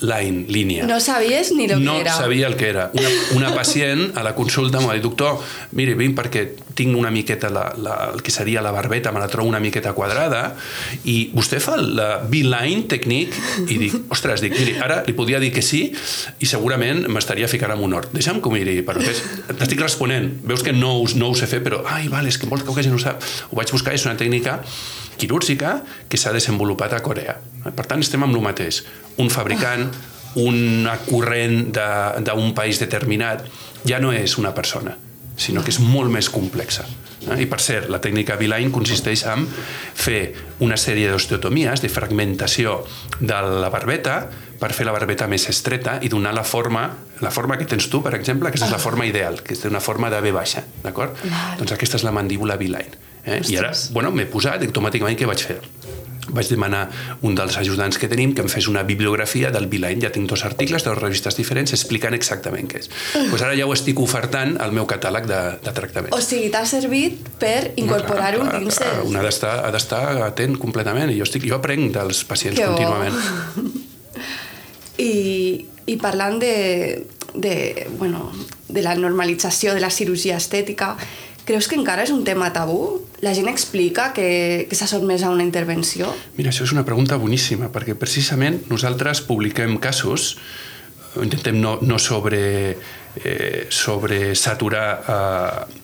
line, 0.00 0.44
línia. 0.48 0.86
No 0.86 0.98
sabies 1.00 1.52
ni 1.52 1.64
el 1.64 1.84
no 1.84 1.94
que 1.94 2.00
era. 2.00 2.12
sabia 2.12 2.46
el 2.46 2.56
que 2.56 2.68
era. 2.68 2.90
Una, 2.94 3.08
una 3.36 3.54
pacient 3.58 4.16
a 4.16 4.22
la 4.22 4.34
consulta 4.34 4.80
m'ha 4.80 4.94
dit, 4.96 5.02
doctor, 5.04 5.38
mire, 5.72 5.94
vinc 5.98 6.16
perquè 6.18 6.44
tinc 6.74 6.96
una 6.98 7.10
miqueta 7.14 7.50
la, 7.54 7.68
la, 7.78 7.94
el 8.12 8.22
que 8.22 8.32
seria 8.34 8.62
la 8.62 8.72
barbeta, 8.74 9.12
me 9.14 9.22
la 9.22 9.28
trobo 9.30 9.48
una 9.48 9.60
miqueta 9.62 9.92
quadrada, 9.94 10.56
i 11.04 11.30
vostè 11.34 11.60
fa 11.62 11.76
la 11.78 12.18
B-line 12.18 12.88
tècnic, 12.90 13.38
i 13.68 13.78
dic, 13.78 13.96
ostres, 14.14 14.42
dic, 14.42 14.56
miri, 14.58 14.76
ara 14.82 15.02
li 15.06 15.14
podria 15.14 15.38
dir 15.42 15.52
que 15.54 15.62
sí, 15.62 15.86
i 16.42 16.50
segurament 16.50 17.06
m'estaria 17.06 17.48
ficant 17.50 17.76
en 17.76 17.86
un 17.86 17.94
hort. 17.94 18.10
Deixa'm 18.16 18.42
que 18.42 18.50
ho 18.50 18.54
miri, 18.54 18.80
però 18.86 19.02
és, 19.02 19.22
t'estic 19.54 19.80
responent. 19.84 20.32
Veus 20.44 20.66
que 20.66 20.74
no, 20.74 20.96
us, 21.04 21.14
no 21.20 21.30
ho 21.30 21.38
sé 21.38 21.46
fer, 21.50 21.62
però, 21.64 21.84
ai, 21.86 22.08
vale, 22.12 22.34
és 22.34 22.40
que 22.40 22.50
molta 22.50 22.74
gent 22.82 22.98
ho 22.98 23.02
sap. 23.02 23.22
Ho 23.50 23.58
vaig 23.60 23.70
buscar, 23.70 23.94
és 23.94 24.04
una 24.08 24.18
tècnica 24.18 24.58
quirúrgica 25.16 25.78
que 26.10 26.18
s'ha 26.18 26.34
desenvolupat 26.34 26.98
a 26.98 27.02
Corea. 27.04 27.38
Per 27.64 27.86
tant, 27.86 28.00
estem 28.04 28.22
amb 28.22 28.34
el 28.36 28.42
mateix. 28.44 28.82
Un 29.22 29.30
fabricant, 29.30 29.88
una 30.36 30.98
corrent 31.06 31.70
de- 31.72 32.20
d'un 32.26 32.52
país 32.54 32.78
determinat, 32.80 33.44
ja 33.86 34.00
no 34.00 34.12
és 34.12 34.36
una 34.38 34.52
persona, 34.54 34.96
sinó 35.36 35.62
que 35.62 35.70
és 35.70 35.78
molt 35.80 36.10
més 36.10 36.28
complexa. 36.28 36.84
Eh? 37.30 37.42
I 37.42 37.46
per 37.46 37.60
cert, 37.60 37.88
la 37.88 38.00
tècnica 38.00 38.36
Vilain 38.36 38.70
consisteix 38.70 39.22
en 39.24 39.46
fer 39.94 40.34
una 40.60 40.76
sèrie 40.76 41.08
d'osteotomies, 41.08 41.80
de 41.80 41.88
fragmentació 41.88 42.84
de 43.20 43.34
la 43.62 43.70
barbeta 43.70 44.28
per 44.60 44.72
fer 44.72 44.84
la 44.86 44.92
barbeta 44.92 45.26
més 45.26 45.48
estreta 45.48 45.98
i 46.02 46.08
donar 46.08 46.34
la 46.34 46.44
forma, 46.44 46.82
la 47.20 47.30
forma 47.30 47.56
que 47.56 47.64
tens 47.64 47.88
tu, 47.88 48.02
per 48.02 48.14
exemple, 48.14 48.50
que 48.50 48.58
és 48.60 48.70
la 48.70 48.78
forma 48.78 49.06
ideal, 49.06 49.40
que 49.42 49.54
és 49.54 49.64
una 49.64 49.80
forma 49.80 50.10
de 50.10 50.20
B 50.20 50.32
baixa, 50.32 50.64
d'acord? 50.82 51.16
Doncs 51.58 51.72
aquesta 51.72 51.96
és 51.96 52.04
la 52.04 52.12
mandíbula 52.12 52.56
Vilain. 52.56 52.92
Eh? 53.24 53.40
I 53.48 53.56
ara, 53.56 53.72
bueno, 53.92 54.10
m'he 54.12 54.26
posat 54.26 54.60
automàticament 54.62 55.16
què 55.16 55.24
vaig 55.26 55.46
fer? 55.46 55.60
Vaig 56.34 56.50
demanar 56.50 56.84
un 57.22 57.36
dels 57.38 57.56
ajudants 57.60 57.98
que 58.00 58.08
tenim 58.10 58.34
que 58.34 58.42
em 58.44 58.50
fes 58.52 58.68
una 58.70 58.82
bibliografia 58.86 59.50
del 59.54 59.68
Vilain. 59.70 60.02
Ja 60.02 60.10
tinc 60.14 60.28
dos 60.30 60.44
articles 60.44 60.84
de 60.84 60.90
dues 60.90 61.00
revistes 61.02 61.38
diferents 61.38 61.74
explicant 61.76 62.16
exactament 62.16 62.68
què 62.70 62.82
és. 62.82 62.90
Pues 63.30 63.42
ara 63.42 63.54
ja 63.58 63.68
ho 63.68 63.72
estic 63.74 64.00
ofertant 64.02 64.56
al 64.62 64.74
meu 64.76 64.88
catàleg 64.90 65.28
de, 65.30 65.40
de 65.64 65.74
tractaments. 65.76 66.14
O 66.16 66.20
sigui, 66.24 66.50
t'ha 66.54 66.64
servit 66.68 67.22
per 67.40 67.72
incorporar-ho 67.80 68.42
clar, 68.44 68.60
dins 68.60 68.80
del... 68.82 69.02
Un 69.08 69.18
ha 69.20 69.24
d'estar 69.24 70.04
atent 70.28 70.58
completament 70.60 71.12
i 71.14 71.18
jo, 71.20 71.26
estic, 71.28 71.46
jo 71.48 71.58
aprenc 71.58 71.92
dels 71.94 72.24
pacients 72.28 72.58
Que 72.60 72.66
bo. 72.68 72.76
contínuament. 72.76 73.82
I, 75.04 75.66
i 75.90 75.96
parlant 76.00 76.38
de, 76.42 76.54
de, 77.34 77.54
bueno, 77.98 78.30
de 78.68 78.82
la 78.82 78.94
normalització 78.94 79.74
de 79.74 79.82
la 79.82 79.90
cirurgia 79.90 80.36
estètica, 80.38 80.94
creus 81.44 81.68
que 81.68 81.76
encara 81.78 82.04
és 82.04 82.12
un 82.14 82.24
tema 82.24 82.50
tabú? 82.52 83.02
La 83.24 83.34
gent 83.36 83.48
explica 83.50 84.10
que, 84.16 84.66
que 84.68 84.76
s'ha 84.76 84.88
sotmès 84.90 85.24
a 85.24 85.32
una 85.32 85.44
intervenció? 85.46 86.10
Mira, 86.38 86.52
això 86.52 86.66
és 86.66 86.74
una 86.74 86.84
pregunta 86.86 87.18
boníssima, 87.20 87.70
perquè 87.72 87.96
precisament 87.98 88.62
nosaltres 88.70 89.22
publiquem 89.24 89.78
casos, 89.82 90.34
eh, 90.36 91.24
intentem 91.24 91.60
no, 91.60 91.78
no 91.82 91.98
sobre, 91.98 92.42
eh, 93.22 93.66
sobre 93.70 94.34
saturar 94.38 94.88
eh, 95.04 95.82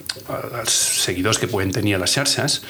els 0.61 0.81
seguidors 1.05 1.39
que 1.39 1.49
poden 1.51 1.73
tenir 1.73 1.97
a 1.97 2.03
les 2.03 2.17
xarxes, 2.17 2.61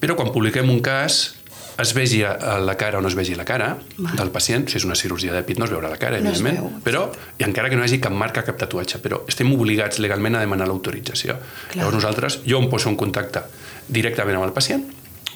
però 0.00 0.16
quan 0.16 0.32
publiquem 0.32 0.70
un 0.70 0.82
cas 0.84 1.35
es 1.78 1.92
vegi 1.94 2.22
a 2.24 2.56
la 2.58 2.74
cara 2.80 2.98
o 2.98 3.02
no 3.04 3.08
es 3.08 3.14
vegi 3.14 3.34
la 3.36 3.44
cara 3.44 3.76
del 3.98 4.30
pacient, 4.32 4.66
si 4.70 4.78
és 4.80 4.86
una 4.88 4.96
cirurgia 4.96 5.34
de 5.34 5.42
pit 5.46 5.58
no 5.60 5.66
es 5.66 5.72
veurà 5.74 5.90
la 5.92 5.98
cara, 6.00 6.20
No 6.20 6.30
evidentment, 6.30 6.60
veu, 6.62 6.82
però, 6.84 7.02
i 7.36 7.44
encara 7.44 7.68
que 7.68 7.76
no 7.76 7.84
hi 7.84 7.90
hagi 7.90 8.00
cap 8.00 8.14
marca, 8.16 8.44
cap 8.46 8.58
tatuatge, 8.60 9.00
però 9.04 9.22
estem 9.28 9.52
obligats 9.52 10.00
legalment 10.00 10.38
a 10.38 10.44
demanar 10.44 10.68
l'autorització. 10.70 11.36
Llavors 11.74 11.98
nosaltres, 11.98 12.40
jo 12.48 12.62
em 12.62 12.70
poso 12.72 12.88
en 12.92 12.96
contacte 12.96 13.44
directament 13.88 14.40
amb 14.40 14.48
el 14.48 14.54
pacient, 14.56 14.86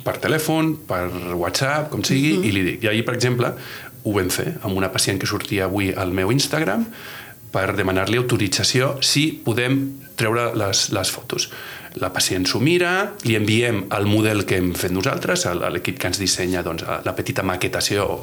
per 0.04 0.16
telèfon, 0.22 0.74
per 0.88 1.04
WhatsApp, 1.36 1.90
com 1.92 2.04
sigui, 2.06 2.38
i 2.48 2.52
li 2.54 2.64
dic. 2.64 2.84
I 2.84 2.92
ahir, 2.94 3.04
per 3.04 3.18
exemple, 3.18 3.52
ho 4.00 4.14
vam 4.16 4.30
fer 4.32 4.54
amb 4.62 4.76
una 4.76 4.88
pacient 4.92 5.20
que 5.20 5.28
sortia 5.28 5.66
avui 5.68 5.92
al 5.92 6.14
meu 6.16 6.32
Instagram 6.32 6.86
per 7.52 7.72
demanar-li 7.76 8.16
autorització 8.20 8.94
si 9.04 9.26
podem 9.44 9.82
treure 10.16 10.50
les, 10.56 10.88
les 10.94 11.12
fotos. 11.12 11.50
La 11.98 12.12
pacient 12.14 12.46
s'ho 12.46 12.60
mira, 12.62 13.16
li 13.26 13.34
enviem 13.34 13.82
el 13.96 14.06
model 14.06 14.44
que 14.46 14.60
hem 14.60 14.70
fet 14.78 14.92
nosaltres, 14.94 15.46
a 15.46 15.54
l'equip 15.72 15.98
que 15.98 16.10
ens 16.10 16.20
dissenya 16.22 16.62
doncs, 16.62 16.84
la 17.04 17.14
petita 17.16 17.42
maquetació 17.46 18.06
o, 18.06 18.18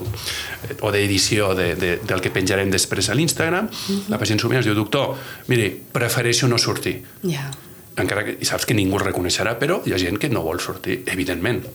o 0.81 0.91
d'edició 0.93 1.53
de, 1.57 1.73
de, 1.75 1.91
del 2.07 2.23
que 2.23 2.31
penjarem 2.31 2.71
després 2.71 3.09
a 3.09 3.17
l'Instagram, 3.17 3.67
uh 3.67 3.69
-huh. 3.71 4.01
la 4.09 4.17
pacient 4.17 4.39
s'ho 4.39 4.49
mira 4.49 4.61
i 4.61 4.63
diu, 4.63 4.75
doctor, 4.75 5.17
miri, 5.47 5.69
prefereixo 5.91 6.47
no 6.47 6.57
sortir. 6.57 7.03
Yeah. 7.23 7.51
Encara 7.97 8.23
que, 8.23 8.45
saps 8.45 8.65
que 8.65 8.73
ningú 8.73 8.97
el 8.97 9.05
reconeixerà, 9.05 9.57
però 9.59 9.81
hi 9.85 9.93
ha 9.93 9.97
gent 9.97 10.17
que 10.17 10.29
no 10.29 10.43
vol 10.43 10.59
sortir, 10.59 11.03
evidentment. 11.05 11.65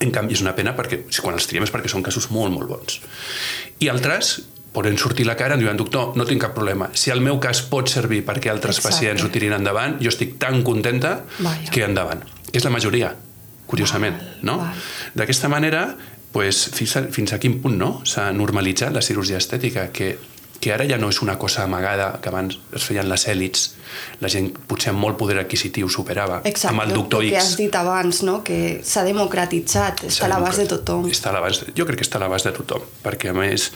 En 0.00 0.10
canvi, 0.10 0.34
és 0.34 0.40
una 0.40 0.54
pena 0.54 0.76
perquè 0.76 1.04
quan 1.22 1.34
els 1.34 1.46
triem 1.46 1.64
és 1.64 1.72
perquè 1.72 1.88
són 1.88 2.02
casos 2.02 2.30
molt, 2.30 2.52
molt 2.52 2.68
bons. 2.68 3.00
I 3.80 3.88
altres 3.88 4.42
poden 4.78 4.98
sortir 5.00 5.26
la 5.26 5.34
cara 5.34 5.56
i 5.58 5.62
diuen, 5.64 5.78
doctor, 5.78 6.12
no 6.14 6.26
tinc 6.28 6.44
cap 6.44 6.54
problema. 6.54 6.86
Si 6.94 7.10
el 7.10 7.18
meu 7.24 7.40
cas 7.42 7.64
pot 7.66 7.90
servir 7.90 8.20
perquè 8.26 8.52
altres 8.52 8.78
Exacte. 8.78 8.94
pacients 8.94 9.24
ho 9.26 9.30
tirin 9.34 9.56
endavant, 9.56 9.96
jo 9.98 10.12
estic 10.12 10.36
tan 10.38 10.62
contenta 10.62 11.24
Vaja. 11.40 11.72
que 11.74 11.82
endavant. 11.82 12.22
És 12.54 12.62
la 12.62 12.70
majoria, 12.70 13.10
curiosament, 13.66 14.20
val, 14.20 14.38
no? 14.46 14.56
D'aquesta 15.18 15.50
manera, 15.50 15.82
pues, 16.30 16.68
fins, 16.76 16.94
a, 16.94 17.02
fins 17.10 17.34
a 17.34 17.40
quin 17.42 17.58
punt 17.62 17.74
no? 17.80 17.90
s'ha 18.06 18.28
normalitzat 18.32 18.94
la 18.94 19.02
cirurgia 19.02 19.40
estètica, 19.42 19.88
que 19.90 20.12
que 20.60 20.72
ara 20.74 20.86
ja 20.88 20.98
no 20.98 21.08
és 21.12 21.20
una 21.22 21.36
cosa 21.38 21.62
amagada, 21.64 22.08
que 22.22 22.30
abans 22.30 22.58
es 22.74 22.84
feien 22.84 23.08
les 23.08 23.26
èlits, 23.30 23.64
la 24.22 24.30
gent 24.32 24.50
potser 24.70 24.90
amb 24.92 25.00
molt 25.02 25.18
poder 25.20 25.38
adquisitiu 25.40 25.88
superava, 25.92 26.40
Exacte, 26.48 26.72
amb 26.74 26.84
el 26.84 26.94
doctor 26.96 27.24
X. 27.26 27.30
Que 27.30 27.42
has 27.42 27.54
dit 27.60 27.78
abans, 27.78 28.22
no? 28.26 28.40
que 28.46 28.58
s'ha 28.86 29.04
democratitzat, 29.06 30.04
està 30.10 30.26
a 30.26 30.32
l'abast 30.34 30.64
de 30.64 30.66
tothom. 30.74 31.06
Està 31.12 31.30
a 31.30 31.52
jo 31.76 31.86
crec 31.86 32.02
que 32.02 32.06
està 32.06 32.18
a 32.18 32.24
l'abast 32.24 32.50
de 32.50 32.54
tothom, 32.58 32.88
perquè 33.04 33.30
a 33.30 33.36
més, 33.38 33.70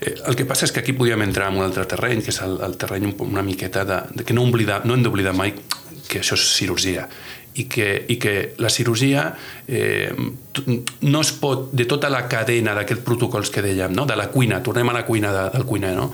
eh, 0.00 0.16
el 0.26 0.38
que 0.38 0.48
passa 0.48 0.66
és 0.68 0.72
que 0.72 0.80
aquí 0.80 0.96
podíem 0.96 1.22
entrar 1.28 1.50
en 1.52 1.60
un 1.60 1.66
altre 1.68 1.84
terreny, 1.88 2.24
que 2.24 2.32
és 2.32 2.40
el, 2.44 2.58
el 2.64 2.78
terreny 2.80 3.12
una 3.22 3.44
miqueta 3.44 3.84
de, 3.84 4.00
de 4.16 4.24
que 4.24 4.34
no, 4.34 4.46
oblidar, 4.48 4.82
no 4.86 4.96
hem 4.96 5.04
d'oblidar 5.04 5.36
mai 5.36 5.54
que 6.08 6.20
això 6.20 6.36
és 6.36 6.48
cirurgia 6.56 7.06
i 7.54 7.66
que, 7.68 7.88
i 8.08 8.16
que 8.20 8.54
la 8.58 8.70
cirurgia 8.72 9.26
eh, 9.68 10.12
no 11.02 11.20
es 11.20 11.32
pot, 11.36 11.68
de 11.72 11.84
tota 11.88 12.08
la 12.12 12.24
cadena 12.28 12.76
d'aquests 12.78 13.04
protocols 13.04 13.52
que 13.52 13.64
dèiem, 13.64 13.92
no? 13.92 14.06
de 14.08 14.16
la 14.16 14.30
cuina, 14.32 14.62
tornem 14.64 14.88
a 14.88 14.96
la 14.96 15.04
cuina 15.08 15.32
de, 15.34 15.44
del 15.56 15.66
cuiner, 15.68 15.92
no? 15.98 16.10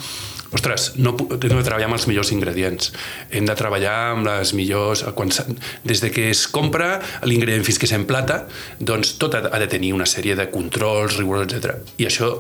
Ostres, 0.55 0.93
no, 0.97 1.15
hem 1.19 1.57
de 1.57 1.65
treballar 1.67 1.89
amb 1.89 1.99
els 1.99 2.07
millors 2.09 2.33
ingredients. 2.35 2.93
Hem 3.31 3.49
de 3.49 3.57
treballar 3.59 3.97
amb 4.15 4.29
les 4.29 4.55
millors... 4.57 5.05
Quan, 5.19 5.33
des 5.85 6.03
de 6.05 6.11
que 6.15 6.29
es 6.33 6.47
compra 6.53 6.99
l'ingredient 7.29 7.67
fins 7.67 7.81
que 7.81 7.91
s'emplata, 7.91 8.43
doncs 8.81 9.17
tot 9.21 9.37
ha, 9.37 9.43
ha 9.53 9.61
de 9.61 9.69
tenir 9.71 9.93
una 9.97 10.09
sèrie 10.09 10.37
de 10.39 10.49
controls, 10.53 11.19
rigorosos, 11.21 11.53
etc. 11.59 11.99
I 12.01 12.09
això 12.09 12.31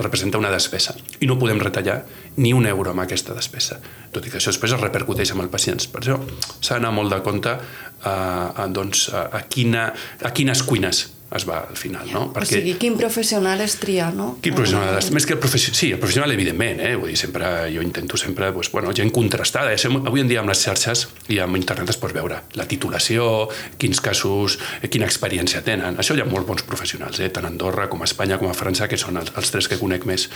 representa 0.00 0.40
una 0.40 0.50
despesa. 0.52 0.96
I 1.20 1.28
no 1.28 1.38
podem 1.40 1.60
retallar 1.60 2.00
ni 2.40 2.52
un 2.56 2.66
euro 2.68 2.92
amb 2.92 3.04
aquesta 3.04 3.36
despesa. 3.36 3.80
Tot 4.12 4.26
i 4.26 4.32
que 4.32 4.40
això 4.40 4.52
després 4.52 4.76
es 4.76 4.82
repercuteix 4.82 5.32
amb 5.34 5.44
els 5.44 5.52
pacients. 5.52 5.88
Per 5.90 6.02
això 6.02 6.18
s'ha 6.60 6.76
d'anar 6.76 6.92
molt 6.96 7.12
de 7.12 7.22
compte 7.24 7.56
a, 7.56 8.12
a, 8.12 8.68
doncs, 8.68 9.08
a, 9.12 9.28
a, 9.40 9.46
quina, 9.48 9.90
a 10.24 10.36
quines 10.36 10.64
cuines 10.66 11.06
es 11.36 11.46
va 11.46 11.60
al 11.68 11.76
final, 11.78 12.08
no? 12.10 12.24
Perquè... 12.34 12.58
O 12.58 12.60
sigui, 12.60 12.74
quin 12.80 12.96
professional 12.98 13.60
es 13.62 13.76
tria, 13.80 14.10
no? 14.14 14.32
Quin 14.42 14.54
professional 14.56 14.98
es... 14.98 15.10
Més 15.14 15.26
que 15.28 15.36
el 15.36 15.42
professional... 15.42 15.78
Sí, 15.78 15.90
el 15.94 16.00
professional, 16.02 16.32
evidentment, 16.34 16.82
eh? 16.82 16.94
Vull 16.98 17.12
dir, 17.12 17.18
sempre, 17.20 17.46
jo 17.74 17.84
intento 17.84 18.18
sempre, 18.18 18.50
pues, 18.56 18.70
bueno, 18.74 18.92
gent 18.96 19.12
contrastada. 19.14 19.76
Avui 20.00 20.24
en 20.24 20.30
dia 20.30 20.42
amb 20.42 20.50
les 20.50 20.62
xarxes 20.64 21.06
i 21.30 21.38
amb 21.42 21.58
internet 21.58 21.94
es 21.94 22.00
pot 22.00 22.14
veure 22.14 22.40
la 22.58 22.66
titulació, 22.70 23.48
quins 23.78 24.02
casos, 24.02 24.58
eh, 24.80 24.90
quina 24.90 25.06
experiència 25.06 25.62
tenen. 25.66 25.98
Això 26.02 26.16
hi 26.18 26.24
ha 26.24 26.28
molts 26.28 26.48
bons 26.48 26.66
professionals, 26.66 27.22
eh? 27.22 27.30
tant 27.30 27.46
a 27.46 27.52
Andorra 27.52 27.86
com 27.92 28.02
a 28.02 28.08
Espanya 28.10 28.40
com 28.40 28.50
a 28.50 28.56
França, 28.56 28.90
que 28.90 28.98
són 28.98 29.20
els, 29.22 29.30
els 29.38 29.54
tres 29.54 29.70
que 29.70 29.78
conec 29.80 30.08
més. 30.10 30.26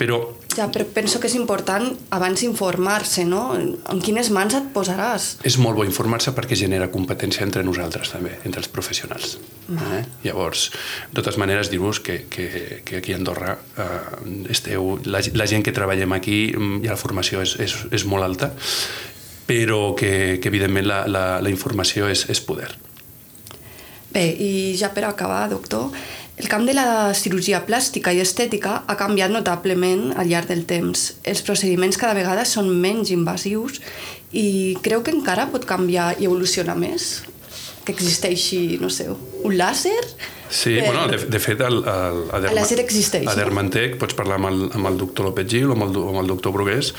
Però... 0.00 0.20
Ja, 0.56 0.66
però 0.72 0.88
penso 0.94 1.22
que 1.22 1.30
és 1.30 1.38
important 1.38 1.92
abans 2.10 2.42
informar-se, 2.46 3.24
no? 3.28 3.54
En 3.54 4.02
quines 4.02 4.32
mans 4.34 4.58
et 4.58 4.70
posaràs? 4.74 5.36
És 5.46 5.60
molt 5.62 5.78
bo 5.78 5.86
informar-se 5.86 6.34
perquè 6.34 6.58
genera 6.58 6.90
competència 6.90 7.46
entre 7.46 7.62
nosaltres 7.66 8.10
també, 8.10 8.36
entre 8.44 8.64
els 8.64 8.70
professionals. 8.72 9.38
Eh? 9.70 10.02
Llavors, 10.24 10.39
Llavors, 10.40 10.70
de 11.10 11.20
totes 11.20 11.36
maneres, 11.36 11.68
dir-vos 11.68 12.00
que, 12.00 12.24
que, 12.32 12.80
que 12.84 12.96
aquí 12.96 13.12
a 13.12 13.18
Andorra 13.20 13.58
eh, 13.76 14.48
esteu, 14.48 14.94
la, 15.04 15.20
la 15.36 15.46
gent 15.46 15.66
que 15.66 15.74
treballem 15.76 16.14
aquí 16.16 16.38
mm, 16.56 16.80
ja 16.86 16.94
la 16.94 17.00
formació 17.00 17.42
és, 17.44 17.58
és, 17.60 17.74
és 17.92 18.06
molt 18.08 18.24
alta, 18.24 18.54
però 19.44 19.92
que, 19.98 20.38
que 20.40 20.48
evidentment 20.48 20.88
la, 20.88 21.02
la, 21.10 21.24
la 21.44 21.52
informació 21.52 22.08
és, 22.08 22.24
és 22.32 22.40
poder. 22.40 22.70
Bé, 24.14 24.24
i 24.32 24.50
ja 24.80 24.88
per 24.94 25.04
acabar, 25.06 25.44
doctor, 25.52 25.92
el 26.40 26.48
camp 26.48 26.64
de 26.64 26.72
la 26.72 27.12
cirurgia 27.12 27.60
plàstica 27.68 28.14
i 28.16 28.22
estètica 28.24 28.78
ha 28.88 28.96
canviat 28.96 29.34
notablement 29.34 30.14
al 30.16 30.30
llarg 30.30 30.48
del 30.48 30.64
temps. 30.64 31.10
Els 31.20 31.44
procediments 31.44 32.00
cada 32.00 32.16
vegada 32.16 32.46
són 32.48 32.72
menys 32.80 33.12
invasius 33.12 33.82
i 34.32 34.78
creu 34.80 35.04
que 35.04 35.12
encara 35.12 35.50
pot 35.52 35.68
canviar 35.68 36.14
i 36.16 36.30
evolucionar 36.30 36.78
més? 36.80 37.10
Que 37.94 38.04
existeixi, 38.04 38.78
no 38.80 38.90
sé, 38.92 39.08
un 39.10 39.56
làser? 39.58 39.98
Sí, 40.50 40.78
eh, 40.78 40.84
bueno, 40.84 41.06
de, 41.08 41.18
de 41.30 41.40
fet, 41.42 41.60
el, 41.62 41.78
el, 41.78 42.22
Derma, 42.30 42.50
el 42.50 42.58
làser 42.58 42.80
existeix. 42.82 43.28
A 43.30 43.36
Dermantec 43.38 43.98
pots 44.00 44.16
parlar 44.18 44.40
amb 44.40 44.50
el, 44.50 44.64
amb 44.74 44.90
el 44.90 44.98
doctor 44.98 45.30
López 45.30 45.46
Gil 45.50 45.70
o 45.70 45.76
amb 45.76 45.86
el, 45.86 46.00
amb 46.10 46.22
el 46.24 46.32
doctor 46.32 46.54
Brugués 46.56 46.94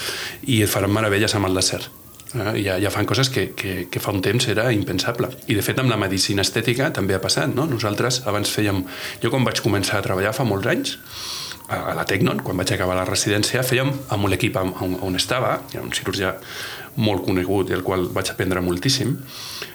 i 0.47 0.61
et 0.63 0.71
faran 0.71 0.93
meravelles 0.95 1.35
amb 1.35 1.49
el 1.49 1.59
làser. 1.59 1.81
Eh? 2.31 2.53
Ja, 2.63 2.77
ja 2.79 2.91
fan 2.93 3.09
coses 3.09 3.29
que, 3.29 3.49
que, 3.57 3.75
que 3.91 3.99
fa 4.03 4.13
un 4.15 4.23
temps 4.23 4.47
era 4.51 4.69
impensable. 4.71 5.29
I 5.51 5.59
de 5.59 5.65
fet 5.65 5.83
amb 5.83 5.91
la 5.91 5.99
medicina 5.99 6.45
estètica 6.47 6.91
també 6.95 7.17
ha 7.17 7.21
passat, 7.23 7.51
no? 7.51 7.67
Nosaltres 7.67 8.23
abans 8.31 8.51
fèiem... 8.51 8.85
Jo 9.23 9.33
quan 9.33 9.47
vaig 9.47 9.59
començar 9.63 9.99
a 9.99 10.05
treballar 10.05 10.33
fa 10.37 10.47
molts 10.47 10.71
anys, 10.71 10.97
a 11.71 11.93
la 11.95 12.03
Tecnon, 12.07 12.41
quan 12.43 12.59
vaig 12.59 12.73
acabar 12.75 12.97
la 12.97 13.07
residència, 13.07 13.63
fèiem 13.63 13.91
amb 14.11 14.27
l'equip 14.31 14.57
on, 14.59 14.97
on 15.07 15.15
estava, 15.15 15.53
ha 15.63 15.83
un 15.83 15.93
cirurgià 15.95 16.33
molt 16.95 17.25
conegut 17.25 17.69
i 17.71 17.77
el 17.77 17.83
qual 17.85 18.07
vaig 18.13 18.31
aprendre 18.33 18.63
moltíssim, 18.63 19.17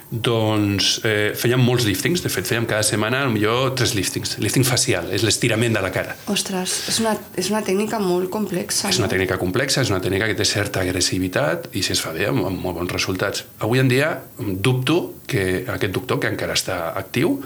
doncs 0.07 1.01
eh, 1.03 1.33
fèiem 1.35 1.63
molts 1.67 1.87
liftings, 1.87 2.23
de 2.23 2.31
fet 2.31 2.47
fèiem 2.47 2.67
cada 2.71 2.85
setmana 2.87 3.25
millor 3.31 3.73
tres 3.79 3.97
liftings. 3.99 4.37
Lifting 4.43 4.67
facial, 4.67 5.09
és 5.15 5.25
l'estirament 5.27 5.75
de 5.75 5.83
la 5.83 5.91
cara. 5.95 6.15
Ostres, 6.31 6.77
és 6.93 7.01
una, 7.03 7.17
és 7.35 7.51
una 7.51 7.63
tècnica 7.67 7.99
molt 8.03 8.31
complexa. 8.31 8.93
És 8.93 9.01
una 9.03 9.11
tècnica 9.11 9.39
complexa, 9.41 9.83
és 9.83 9.91
una 9.91 9.99
tècnica 10.05 10.29
que 10.31 10.37
té 10.39 10.47
certa 10.47 10.85
agressivitat 10.87 11.73
i 11.75 11.83
si 11.83 11.97
es 11.97 12.03
fa 12.03 12.15
bé, 12.15 12.29
amb, 12.31 12.45
amb 12.47 12.63
molt 12.63 12.79
bons 12.79 12.95
resultats. 12.95 13.47
Avui 13.67 13.83
en 13.83 13.91
dia 13.91 14.13
dubto 14.39 15.17
que 15.27 15.65
aquest 15.75 15.99
doctor, 15.99 16.23
que 16.23 16.31
encara 16.31 16.55
està 16.55 16.79
actiu, 16.95 17.41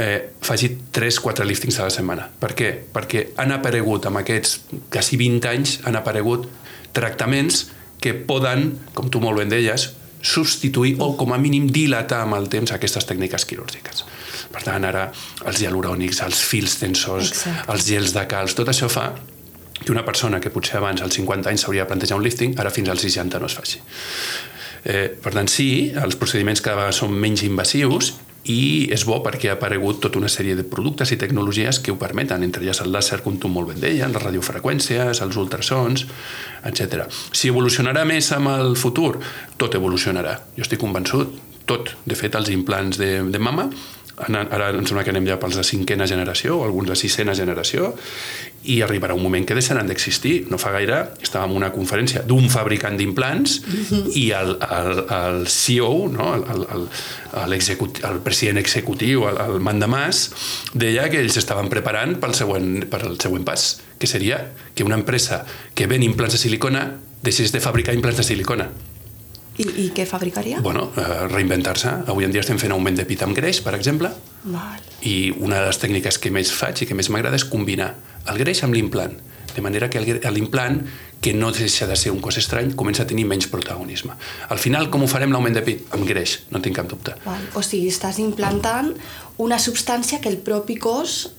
eh, 0.00 0.32
faci 0.40 0.72
3-4 0.96 1.44
liftings 1.44 1.78
a 1.78 1.90
la 1.90 1.92
setmana. 1.92 2.24
Per 2.40 2.54
què? 2.56 2.72
Perquè 2.94 3.26
han 3.36 3.52
aparegut, 3.52 4.08
amb 4.08 4.22
aquests 4.22 4.58
quasi 4.88 5.20
20 5.20 5.52
anys, 5.52 5.78
han 5.84 6.00
aparegut 6.00 6.48
tractaments 6.96 7.66
que 8.02 8.14
poden, 8.14 8.72
com 8.96 9.10
tu 9.10 9.22
molt 9.22 9.40
ben 9.40 9.52
deies, 9.52 9.92
substituir 10.22 10.96
o 11.02 11.12
com 11.18 11.32
a 11.34 11.38
mínim 11.38 11.66
dilatar 11.70 12.22
amb 12.26 12.36
el 12.38 12.48
temps 12.50 12.72
aquestes 12.74 13.06
tècniques 13.08 13.46
quirúrgiques. 13.48 14.04
Per 14.52 14.62
tant, 14.62 14.84
ara 14.86 15.08
els 15.48 15.62
hialurònics, 15.62 16.22
els 16.26 16.42
fils 16.46 16.76
tensors, 16.78 17.32
Exacte. 17.32 17.72
els 17.72 17.86
gels 17.88 18.14
de 18.14 18.26
calç, 18.30 18.54
tot 18.58 18.70
això 18.70 18.88
fa 18.92 19.10
que 19.82 19.90
una 19.90 20.04
persona 20.06 20.38
que 20.40 20.52
potser 20.54 20.78
abans 20.78 21.02
als 21.02 21.16
50 21.18 21.50
anys 21.50 21.64
s'hauria 21.64 21.82
de 21.82 21.90
plantejar 21.90 22.18
un 22.18 22.22
lifting, 22.22 22.54
ara 22.58 22.70
fins 22.70 22.92
als 22.92 23.02
60 23.02 23.40
no 23.42 23.48
es 23.50 23.56
faci. 23.58 23.80
Eh, 24.84 25.08
per 25.22 25.32
tant, 25.34 25.48
sí, 25.50 25.92
els 25.94 26.14
procediments 26.18 26.62
cada 26.62 26.76
vegada 26.76 26.94
són 26.94 27.14
menys 27.14 27.42
invasius 27.46 28.12
i 28.50 28.88
és 28.90 29.04
bo 29.06 29.20
perquè 29.22 29.52
ha 29.52 29.54
aparegut 29.54 30.00
tota 30.02 30.18
una 30.18 30.30
sèrie 30.32 30.56
de 30.58 30.64
productes 30.66 31.12
i 31.14 31.18
tecnologies 31.20 31.78
que 31.78 31.92
ho 31.92 31.98
permeten, 32.00 32.42
entre 32.42 32.64
elles 32.64 32.82
el 32.82 32.90
làser, 32.94 33.20
com 33.22 33.38
tu 33.38 33.50
molt 33.52 33.70
ben 33.70 33.80
deies, 33.82 34.10
les 34.10 34.24
radiofreqüències, 34.24 35.22
els 35.22 35.38
ultrasons, 35.38 36.06
etc. 36.66 37.06
Si 37.30 37.52
evolucionarà 37.52 38.04
més 38.08 38.32
amb 38.34 38.50
el 38.56 38.76
futur, 38.76 39.14
tot 39.56 39.78
evolucionarà. 39.78 40.34
Jo 40.56 40.66
estic 40.66 40.82
convençut, 40.82 41.38
tot. 41.66 41.94
De 42.04 42.18
fet, 42.18 42.34
els 42.34 42.50
implants 42.50 42.98
de, 42.98 43.14
de 43.30 43.38
mama 43.38 43.68
ara 44.20 44.70
em 44.76 44.84
sembla 44.84 45.04
que 45.04 45.12
anem 45.12 45.26
ja 45.26 45.38
pels 45.40 45.56
de 45.56 45.64
cinquena 45.64 46.06
generació 46.06 46.58
o 46.58 46.64
alguns 46.66 46.90
de 46.92 46.96
sisena 47.00 47.34
generació 47.34 47.94
i 48.68 48.78
arribarà 48.84 49.16
un 49.16 49.22
moment 49.24 49.46
que 49.48 49.56
deixaran 49.56 49.88
d'existir 49.88 50.46
no 50.52 50.58
fa 50.60 50.70
gaire 50.74 50.98
estàvem 51.24 51.50
en 51.50 51.62
una 51.62 51.72
conferència 51.74 52.22
d'un 52.28 52.50
fabricant 52.52 52.98
d'implants 52.98 53.60
mm 53.60 53.82
-hmm. 53.88 54.12
i 54.14 54.30
el, 54.30 54.56
el, 54.60 54.92
el 55.08 55.46
CEO 55.48 56.08
no? 56.12 56.34
el, 56.34 56.44
el, 56.52 56.62
el, 56.76 57.88
el 58.12 58.20
president 58.20 58.58
executiu 58.58 59.28
el, 59.28 59.36
el 59.40 59.60
mandamàs 59.60 60.30
deia 60.74 61.08
que 61.08 61.20
ells 61.20 61.36
estaven 61.36 61.68
preparant 61.68 62.20
pel 62.20 62.34
següent, 62.34 62.86
per 62.86 63.02
el 63.06 63.18
següent 63.18 63.44
pas 63.44 63.80
que 63.98 64.06
seria 64.06 64.52
que 64.74 64.84
una 64.84 64.94
empresa 64.94 65.44
que 65.74 65.86
ven 65.86 66.02
implants 66.02 66.34
de 66.34 66.38
silicona 66.38 66.98
deixés 67.22 67.52
de 67.52 67.60
fabricar 67.60 67.94
implants 67.94 68.18
de 68.18 68.24
silicona 68.24 68.68
i, 69.58 69.66
I 69.84 69.88
què 69.92 70.06
fabricaria? 70.08 70.60
Bueno, 70.64 70.90
eh, 70.96 71.26
reinventar-se. 71.28 71.90
Avui 72.08 72.24
en 72.24 72.32
dia 72.32 72.40
estem 72.40 72.60
fent 72.60 72.72
augment 72.72 72.96
de 72.96 73.04
pit 73.08 73.22
amb 73.24 73.36
greix, 73.36 73.60
per 73.64 73.74
exemple, 73.76 74.08
Val. 74.44 74.80
i 75.04 75.32
una 75.38 75.60
de 75.60 75.66
les 75.68 75.80
tècniques 75.82 76.18
que 76.18 76.32
més 76.32 76.52
faig 76.52 76.82
i 76.82 76.88
que 76.88 76.96
més 76.96 77.10
m'agrada 77.12 77.36
és 77.36 77.44
combinar 77.44 77.92
el 78.30 78.40
greix 78.40 78.62
amb 78.64 78.74
l'implant, 78.74 79.18
de 79.52 79.64
manera 79.64 79.90
que 79.92 80.00
l'implant, 80.00 80.80
que 81.22 81.34
no 81.36 81.52
deixa 81.52 81.86
de 81.86 81.96
ser 81.96 82.10
un 82.10 82.22
cos 82.24 82.38
estrany, 82.40 82.72
comença 82.74 83.04
a 83.04 83.06
tenir 83.06 83.26
menys 83.28 83.46
protagonisme. 83.52 84.16
Al 84.48 84.58
final, 84.58 84.88
com 84.90 85.04
ho 85.04 85.10
farem 85.10 85.30
l'augment 85.30 85.54
de 85.54 85.62
pit? 85.66 85.84
Amb 85.94 86.08
greix, 86.08 86.40
no 86.50 86.62
tinc 86.64 86.80
cap 86.80 86.88
dubte. 86.90 87.14
Val. 87.26 87.44
O 87.54 87.62
sigui, 87.62 87.92
estàs 87.92 88.18
implantant 88.24 88.90
una 89.42 89.60
substància 89.62 90.20
que 90.22 90.32
el 90.32 90.40
propi 90.42 90.80
cos 90.80 91.34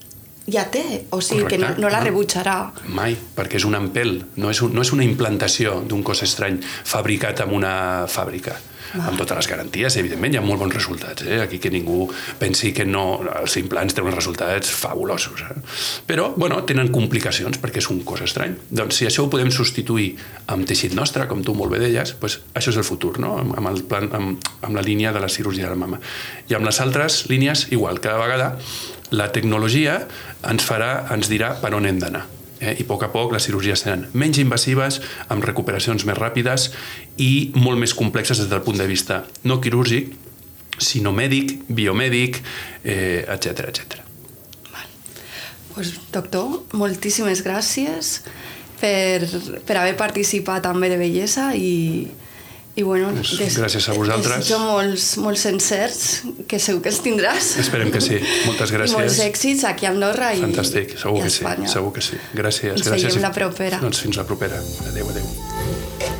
ja 0.47 0.65
té, 0.71 1.06
o 1.12 1.21
sigui 1.21 1.45
que 1.47 1.58
no, 1.58 1.67
Correcte. 1.67 1.82
no 1.82 1.89
la 1.89 2.01
rebutjarà. 2.03 2.58
Mai, 2.91 3.15
perquè 3.36 3.60
és 3.62 3.65
un 3.65 3.75
empel, 3.79 4.17
no 4.36 4.51
és, 4.51 4.62
un, 4.62 4.73
no 4.75 4.84
és 4.84 4.91
una 4.95 5.06
implantació 5.06 5.79
d'un 5.88 6.03
cos 6.03 6.23
estrany 6.25 6.60
fabricat 6.63 7.45
en 7.45 7.56
una 7.56 7.73
fàbrica. 8.12 8.58
Amb 9.00 9.17
totes 9.17 9.38
les 9.39 9.50
garanties, 9.50 9.98
evidentment, 9.98 10.34
hi 10.34 10.39
ha 10.39 10.43
molt 10.46 10.62
bons 10.62 10.76
resultats. 10.76 11.26
Eh? 11.26 11.39
Aquí 11.43 11.60
que 11.63 11.72
ningú 11.74 12.08
pensi 12.39 12.74
que 12.76 12.86
no, 12.86 13.22
els 13.39 13.58
implants 13.62 13.96
tenen 13.96 14.12
uns 14.12 14.19
resultats 14.19 14.74
fabulosos. 14.78 15.41
Eh? 15.48 15.63
Però, 16.10 16.30
bueno, 16.38 16.60
tenen 16.69 16.91
complicacions 16.93 17.60
perquè 17.63 17.82
és 17.82 17.89
un 17.93 18.04
cos 18.08 18.24
estrany. 18.28 18.56
Doncs 18.69 19.02
si 19.02 19.10
això 19.10 19.26
ho 19.26 19.32
podem 19.34 19.52
substituir 19.54 20.13
amb 20.54 20.67
teixit 20.69 20.96
nostre, 20.98 21.28
com 21.32 21.43
tu 21.46 21.56
molt 21.58 21.74
bé 21.74 21.82
deies, 21.86 22.15
doncs 22.19 22.39
això 22.54 22.74
és 22.74 22.82
el 22.82 22.88
futur, 22.88 23.15
no? 23.24 23.38
amb, 23.41 23.58
amb, 23.58 23.72
el 23.74 23.84
plan, 23.89 24.10
amb, 24.13 24.54
amb 24.62 24.78
la 24.78 24.86
línia 24.86 25.13
de 25.15 25.24
la 25.24 25.32
cirurgia 25.32 25.67
de 25.67 25.74
la 25.74 25.80
mama. 25.80 26.02
I 26.50 26.60
amb 26.60 26.69
les 26.69 26.82
altres 26.84 27.24
línies, 27.32 27.67
igual, 27.72 28.02
cada 28.04 28.22
vegada 28.22 28.54
la 29.13 29.30
tecnologia 29.34 30.00
ens 30.50 30.65
farà, 30.65 30.96
ens 31.13 31.30
dirà 31.32 31.54
per 31.62 31.76
on 31.78 31.86
hem 31.89 32.02
d'anar. 32.02 32.26
Eh? 32.63 32.78
I 32.80 32.86
a 32.86 32.88
poc 32.88 33.04
a 33.04 33.12
poc 33.12 33.34
les 33.36 33.43
cirurgies 33.43 33.84
seran 33.84 34.06
menys 34.15 34.39
invasives, 34.39 35.02
amb 35.34 35.43
recuperacions 35.43 36.06
més 36.08 36.17
ràpides 36.19 36.69
i 37.19 37.52
molt 37.60 37.82
més 37.82 37.95
complexes 37.97 38.39
des 38.39 38.49
del 38.52 38.63
punt 38.63 38.80
de 38.80 38.88
vista 38.88 39.23
no 39.43 39.60
quirúrgic, 39.60 40.13
sinó 40.80 41.12
mèdic, 41.13 41.58
biomèdic, 41.67 42.39
eh, 42.84 43.26
etc 43.28 43.67
etc. 43.67 43.99
Pues, 45.73 45.93
doctor, 46.13 46.62
moltíssimes 46.78 47.41
gràcies 47.45 48.19
per, 48.80 49.26
per 49.65 49.78
haver 49.82 49.95
participat 49.97 50.63
també 50.67 50.89
de 50.91 50.99
bellesa 51.02 51.52
i, 51.58 52.08
i 52.75 52.81
bueno, 52.81 53.12
Pues, 53.13 53.57
gràcies 53.59 53.88
a 53.89 53.93
vosaltres. 53.93 54.38
desitjo 54.39 54.59
molts, 54.59 55.17
molts 55.17 55.45
encerts, 55.45 56.23
que 56.47 56.57
segur 56.59 56.81
que 56.81 56.89
els 56.89 57.01
tindràs. 57.05 57.51
Esperem 57.62 57.91
que 57.91 58.01
sí. 58.01 58.17
Moltes 58.47 58.71
I 58.71 58.77
molts 58.77 58.95
gràcies. 58.95 59.19
èxits 59.27 59.63
aquí 59.69 59.86
a 59.86 59.91
Andorra 59.91 60.33
i, 60.33 60.41
Fantàstic, 60.41 60.95
i 60.95 60.97
segur 60.97 61.19
a 61.19 61.23
que 61.23 61.29
sí, 61.29 61.43
Espanya. 61.43 61.67
segur 61.69 61.93
que 61.93 62.01
sí. 62.01 62.17
Gràcies. 62.33 62.71
Ens 62.73 62.88
gràcies. 62.88 63.07
veiem 63.13 63.21
la 63.21 63.31
propera. 63.31 63.77
Doncs 63.79 63.99
fins 64.01 64.17
la 64.17 64.25
propera. 64.25 64.57
Adéu, 64.89 65.09
adéu. 65.09 66.12